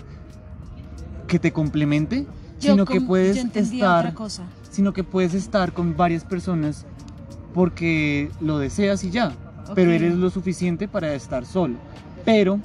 que 1.34 1.40
te 1.40 1.52
complemente, 1.52 2.28
Yo 2.62 2.74
sino 2.74 2.86
que 2.86 3.02
puedes 3.02 3.36
estar, 3.38 4.06
otra 4.06 4.14
cosa. 4.14 4.44
sino 4.70 4.94
que 4.94 5.04
puedes 5.04 5.34
estar 5.34 5.74
con 5.74 5.98
varias 5.98 6.24
personas 6.24 6.86
porque 7.56 8.30
lo 8.40 8.60
deseas 8.60 9.04
y 9.04 9.10
ya, 9.10 9.32
pero 9.74 9.90
eres 9.90 10.14
lo 10.14 10.30
suficiente 10.30 10.88
para 10.88 11.16
estar 11.16 11.48
solo. 11.48 11.74
Pero 12.24 12.60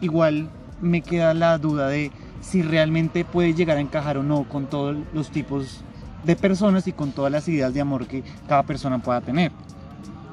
igual 0.00 0.48
me 0.80 1.00
queda 1.00 1.34
la 1.34 1.58
duda 1.58 1.88
de 1.88 2.12
si 2.40 2.62
realmente 2.62 3.24
puedes 3.24 3.56
llegar 3.56 3.76
a 3.78 3.80
encajar 3.80 4.18
o 4.18 4.22
no 4.22 4.44
con 4.48 4.66
todos 4.66 4.96
los 5.12 5.30
tipos 5.30 5.80
de 6.22 6.36
personas 6.36 6.86
y 6.86 6.92
con 6.92 7.10
todas 7.10 7.32
las 7.32 7.48
ideas 7.48 7.74
de 7.74 7.80
amor 7.80 8.06
que 8.06 8.22
cada 8.46 8.62
persona 8.62 9.02
pueda 9.02 9.20
tener. 9.20 9.50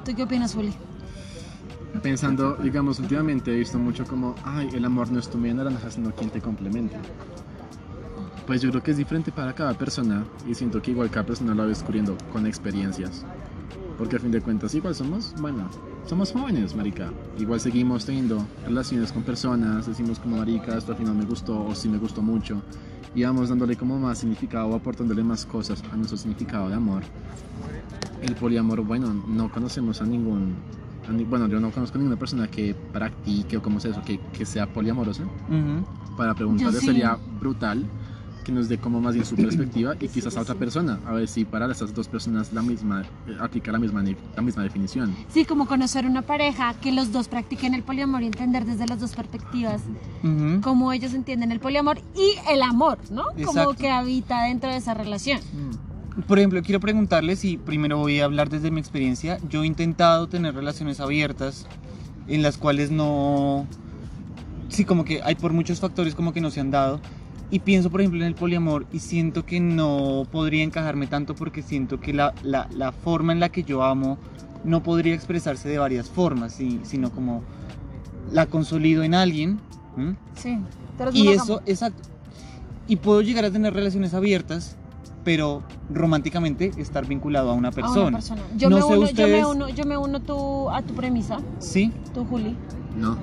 ¿Tú 0.04 0.14
qué 0.14 0.22
opinas, 0.22 0.54
Juli? 0.54 0.72
Pensando, 2.02 2.54
digamos, 2.54 3.00
últimamente 3.00 3.52
he 3.52 3.56
visto 3.56 3.80
mucho 3.80 4.04
como, 4.04 4.36
ay, 4.44 4.68
el 4.74 4.84
amor 4.84 5.10
no 5.10 5.18
es 5.18 5.28
tu 5.28 5.38
media 5.38 5.54
naranja, 5.54 5.90
sino 5.90 6.12
quien 6.12 6.30
te 6.30 6.40
complementa. 6.40 6.98
Pues 8.46 8.60
yo 8.60 8.70
creo 8.70 8.82
que 8.82 8.90
es 8.90 8.96
diferente 8.98 9.32
para 9.32 9.54
cada 9.54 9.72
persona 9.74 10.24
y 10.46 10.54
siento 10.54 10.82
que 10.82 10.90
igual 10.90 11.10
cada 11.10 11.24
persona 11.26 11.54
lo 11.54 11.62
va 11.62 11.68
descubriendo 11.68 12.16
con 12.32 12.46
experiencias. 12.46 13.24
Porque 13.96 14.16
a 14.16 14.18
fin 14.18 14.30
de 14.32 14.40
cuentas 14.40 14.74
igual 14.74 14.94
somos, 14.94 15.34
bueno, 15.40 15.68
somos 16.06 16.32
jóvenes, 16.32 16.74
marica. 16.74 17.10
Igual 17.38 17.60
seguimos 17.60 18.04
teniendo 18.04 18.44
relaciones 18.66 19.12
con 19.12 19.22
personas, 19.22 19.86
decimos 19.86 20.18
como 20.18 20.36
marica, 20.36 20.76
esto 20.76 20.92
al 20.92 20.98
final 20.98 21.14
me 21.14 21.24
gustó 21.24 21.64
o 21.64 21.74
sí 21.74 21.88
me 21.88 21.96
gustó 21.98 22.20
mucho. 22.20 22.60
Y 23.14 23.22
vamos 23.22 23.48
dándole 23.48 23.76
como 23.76 23.98
más 23.98 24.18
significado 24.18 24.66
o 24.66 24.74
aportándole 24.74 25.22
más 25.22 25.46
cosas 25.46 25.82
a 25.92 25.96
nuestro 25.96 26.18
significado 26.18 26.68
de 26.68 26.74
amor. 26.74 27.02
El 28.20 28.34
poliamor, 28.34 28.80
bueno, 28.82 29.14
no 29.28 29.50
conocemos 29.50 30.02
a 30.02 30.04
ningún, 30.04 30.54
a 31.08 31.12
ni- 31.12 31.24
bueno, 31.24 31.46
yo 31.46 31.60
no 31.60 31.70
conozco 31.70 31.96
a 31.96 32.00
ninguna 32.00 32.18
persona 32.18 32.48
que 32.48 32.74
practique 32.74 33.56
o 33.56 33.62
como 33.62 33.78
sea 33.80 33.92
eso, 33.92 34.02
que, 34.04 34.18
que 34.36 34.44
sea 34.44 34.66
poliamorosa. 34.66 35.22
Ujú. 35.22 36.16
Para 36.16 36.34
preguntarle 36.34 36.80
sí. 36.80 36.86
sería 36.86 37.16
brutal 37.40 37.84
que 38.44 38.52
nos 38.52 38.68
dé 38.68 38.78
como 38.78 39.00
más 39.00 39.14
bien 39.14 39.26
su 39.26 39.34
perspectiva 39.34 39.94
y 39.98 40.08
quizás 40.08 40.36
a 40.36 40.42
otra 40.42 40.54
persona, 40.54 41.00
a 41.06 41.12
ver 41.12 41.26
si 41.26 41.44
para 41.44 41.70
esas 41.70 41.94
dos 41.94 42.06
personas 42.06 42.52
la 42.52 42.62
misma, 42.62 43.02
eh, 43.26 43.36
aplica 43.40 43.72
la 43.72 43.78
misma, 43.78 44.04
la 44.36 44.42
misma 44.42 44.62
definición. 44.62 45.16
Sí, 45.28 45.44
como 45.44 45.66
conocer 45.66 46.06
una 46.06 46.22
pareja 46.22 46.74
que 46.74 46.92
los 46.92 47.10
dos 47.10 47.28
practiquen 47.28 47.74
el 47.74 47.82
poliamor 47.82 48.22
y 48.22 48.26
entender 48.26 48.64
desde 48.64 48.86
las 48.86 49.00
dos 49.00 49.14
perspectivas 49.14 49.82
Ujú. 50.22 50.60
cómo 50.62 50.92
ellos 50.92 51.14
entienden 51.14 51.50
el 51.50 51.58
poliamor 51.58 51.98
y 52.14 52.34
el 52.52 52.62
amor, 52.62 52.98
¿no? 53.10 53.24
Como 53.24 53.38
Exacto. 53.60 53.74
que 53.74 53.90
habita 53.90 54.44
dentro 54.44 54.70
de 54.70 54.76
esa 54.76 54.94
relación. 54.94 55.40
Por 56.28 56.38
ejemplo, 56.38 56.62
quiero 56.62 56.78
preguntarles 56.78 57.44
y 57.44 57.56
primero 57.56 57.98
voy 57.98 58.20
a 58.20 58.26
hablar 58.26 58.48
desde 58.48 58.70
mi 58.70 58.78
experiencia. 58.78 59.38
Yo 59.48 59.64
he 59.64 59.66
intentado 59.66 60.28
tener 60.28 60.54
relaciones 60.54 61.00
abiertas 61.00 61.66
en 62.28 62.42
las 62.42 62.56
cuales 62.58 62.90
no... 62.90 63.66
Sí, 64.68 64.84
como 64.84 65.04
que 65.04 65.22
hay 65.22 65.34
por 65.34 65.52
muchos 65.52 65.80
factores 65.80 66.14
como 66.14 66.32
que 66.32 66.40
no 66.40 66.50
se 66.50 66.60
han 66.60 66.70
dado. 66.70 67.00
Y 67.54 67.60
pienso, 67.60 67.88
por 67.88 68.00
ejemplo, 68.00 68.20
en 68.20 68.26
el 68.26 68.34
poliamor 68.34 68.84
y 68.92 68.98
siento 68.98 69.46
que 69.46 69.60
no 69.60 70.26
podría 70.32 70.64
encajarme 70.64 71.06
tanto 71.06 71.36
porque 71.36 71.62
siento 71.62 72.00
que 72.00 72.12
la, 72.12 72.34
la, 72.42 72.66
la 72.74 72.90
forma 72.90 73.32
en 73.32 73.38
la 73.38 73.48
que 73.50 73.62
yo 73.62 73.84
amo 73.84 74.18
no 74.64 74.82
podría 74.82 75.14
expresarse 75.14 75.68
de 75.68 75.78
varias 75.78 76.10
formas, 76.10 76.52
sí, 76.54 76.80
sino 76.82 77.12
como 77.12 77.42
la 78.32 78.46
consolido 78.46 79.04
en 79.04 79.14
alguien. 79.14 79.60
¿m? 79.96 80.16
Sí. 80.34 80.58
Pero 80.98 81.10
es 81.10 81.16
Y 81.16 81.28
eso, 81.28 81.62
exacto. 81.64 82.02
Y 82.88 82.96
puedo 82.96 83.20
llegar 83.22 83.44
a 83.44 83.52
tener 83.52 83.72
relaciones 83.72 84.14
abiertas, 84.14 84.74
pero 85.22 85.62
románticamente 85.92 86.72
estar 86.76 87.06
vinculado 87.06 87.50
a 87.50 87.54
una 87.54 87.68
A 87.68 87.72
persona. 87.72 88.02
una 88.08 88.16
persona. 88.18 88.42
Yo, 88.56 88.68
No 88.68 88.76
me 88.78 88.82
sé 88.82 88.88
uno, 88.88 88.96
yo 88.96 89.02
ustedes- 89.04 89.30
me 89.30 89.46
uno, 89.46 89.68
yo 89.68 89.84
me 89.84 89.96
uno 89.96 90.20
tú- 90.20 90.70
a 90.70 90.82
tu 90.82 90.92
premisa, 90.94 91.38
Sí, 91.60 91.92
tú, 92.12 92.24
Juli. 92.24 92.56
No, 92.98 93.16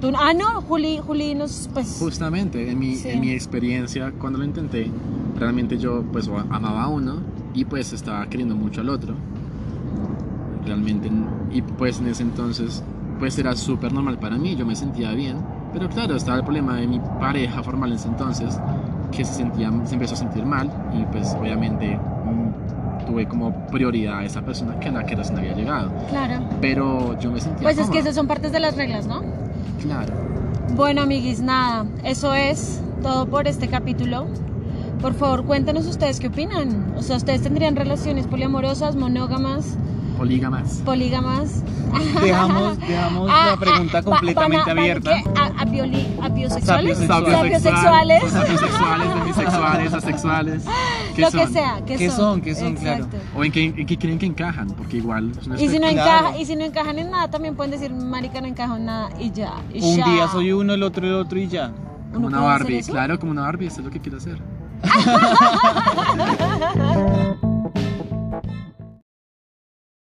Tú- 0.00 0.12
ah, 0.16 0.32
no, 0.34 0.60
Juli, 0.62 0.98
Juli 1.04 1.34
nos, 1.34 1.68
pues... 1.72 1.96
justamente 1.98 2.70
en 2.70 2.78
mi, 2.78 2.96
Sí. 2.96 3.08
en 3.08 3.20
mi 3.20 3.30
experiencia 3.30 4.12
cuando 4.18 4.38
lo 4.38 4.44
intenté, 4.44 4.90
realmente 5.38 5.78
yo 5.78 6.02
pues 6.12 6.28
amaba 6.50 6.82
a 6.84 6.88
uno 6.88 7.16
y 7.54 7.64
pues 7.64 7.92
estaba 7.92 8.26
queriendo 8.26 8.54
mucho 8.56 8.82
al 8.82 8.90
otro. 8.90 9.14
Realmente, 10.64 11.10
y 11.52 11.62
pues 11.62 12.00
en 12.00 12.08
ese 12.08 12.22
entonces 12.24 12.82
pues 13.18 13.38
era 13.38 13.54
súper 13.56 13.92
normal 13.92 14.18
para 14.18 14.36
mí, 14.36 14.56
yo 14.56 14.66
me 14.66 14.76
sentía 14.76 15.12
bien. 15.12 15.36
Pero 15.72 15.88
claro, 15.88 16.16
estaba 16.16 16.38
el 16.38 16.44
problema 16.44 16.76
de 16.76 16.86
mi 16.86 17.00
pareja 17.20 17.62
formal 17.62 17.90
en 17.90 17.96
ese 17.96 18.08
entonces, 18.08 18.58
que 19.12 19.24
se, 19.24 19.34
sentía, 19.34 19.70
se 19.84 19.94
empezó 19.94 20.14
a 20.14 20.16
sentir 20.18 20.44
mal 20.44 20.70
y 20.92 21.04
pues 21.06 21.34
obviamente 21.38 21.96
mm, 21.96 23.06
tuve 23.06 23.26
como 23.26 23.66
prioridad 23.68 24.18
a 24.18 24.24
esa 24.24 24.42
persona 24.42 24.78
que 24.80 24.88
a 24.88 24.92
la 24.92 25.04
que 25.06 25.14
recién 25.16 25.38
había 25.38 25.54
llegado. 25.54 25.90
Claro. 26.10 26.44
Pero 26.60 27.18
yo 27.20 27.30
me 27.30 27.40
sentía 27.40 27.62
Pues 27.62 27.78
es 27.78 27.88
que 27.90 27.98
esas 28.00 28.14
son 28.14 28.26
partes 28.26 28.52
de 28.52 28.60
las 28.60 28.76
reglas, 28.76 29.06
¿no? 29.06 29.22
Claro. 29.82 30.14
Bueno, 30.74 31.02
amiguis, 31.02 31.40
nada, 31.40 31.86
eso 32.04 32.34
es 32.34 32.80
todo 33.02 33.26
por 33.26 33.46
este 33.46 33.68
capítulo. 33.68 34.26
Por 35.00 35.14
favor, 35.14 35.44
cuéntenos 35.44 35.86
ustedes 35.86 36.20
qué 36.20 36.28
opinan. 36.28 36.94
O 36.96 37.02
sea, 37.02 37.16
¿ustedes 37.16 37.42
tendrían 37.42 37.76
relaciones 37.76 38.26
poliamorosas, 38.26 38.96
monógamas, 38.96 39.76
Polígamas. 40.16 40.82
polígamas? 40.84 41.62
dejamos, 42.22 42.78
dejamos 42.78 43.30
Ah, 43.32 43.48
la 43.50 43.56
pregunta 43.58 43.98
ah, 43.98 44.02
completamente 44.02 44.66
van 44.66 44.78
a- 44.78 44.80
abierta. 44.82 45.10
¿A, 45.36 45.44
a 45.46 45.64
bioli- 45.66 46.06
a 46.22 46.28
biosexuales? 46.28 46.98
Sapiosexuales. 46.98 47.32
Sapiosexuales. 47.32 48.32
Sapiosexuales, 48.32 49.14
demisexuales, 49.14 49.94
asexuales. 49.94 50.64
¿Qué 51.16 51.22
Lo 51.22 51.30
son? 51.30 51.46
que 51.46 51.52
sea. 51.52 51.80
¿Qué, 51.86 51.96
¿Qué 51.96 52.10
son? 52.10 52.40
¿Qué 52.40 52.54
son? 52.54 52.74
Claro. 52.76 53.04
Exacto. 53.04 53.38
O 53.38 53.44
en 53.44 53.52
qué, 53.52 53.64
en 53.64 53.86
qué 53.86 53.98
creen 53.98 54.18
que 54.18 54.26
encajan, 54.26 54.68
porque 54.68 54.96
igual 54.98 55.32
es 55.38 55.46
una 55.46 55.60
Y 55.60 55.68
si, 55.68 55.78
no 55.78 55.88
Claro. 55.88 56.26
encaja, 56.28 56.38
y 56.38 56.46
si 56.46 56.56
no 56.56 56.64
encajan 56.64 56.98
en 56.98 57.10
nada, 57.10 57.30
también 57.30 57.54
pueden 57.54 57.70
decir, 57.70 57.92
marica, 57.92 58.40
no 58.40 58.46
encajo 58.46 58.76
en 58.76 58.86
nada 58.86 59.10
y 59.20 59.30
ya. 59.30 59.54
y 59.72 59.82
Un 59.82 59.96
ya. 59.98 60.04
día 60.06 60.28
soy 60.28 60.52
uno, 60.52 60.74
el 60.74 60.82
otro 60.82 61.06
el 61.06 61.14
otro 61.14 61.38
y 61.38 61.48
ya. 61.48 61.70
como 62.12 62.28
¿Uno 62.28 62.38
una 62.38 62.46
Barbie, 62.46 62.82
claro, 62.82 63.18
como 63.18 63.32
una 63.32 63.42
Barbie, 63.42 63.66
eso 63.66 63.80
es 63.80 63.84
lo 63.84 63.90
que 63.90 64.00
quiero 64.00 64.18
hacer. 64.18 64.38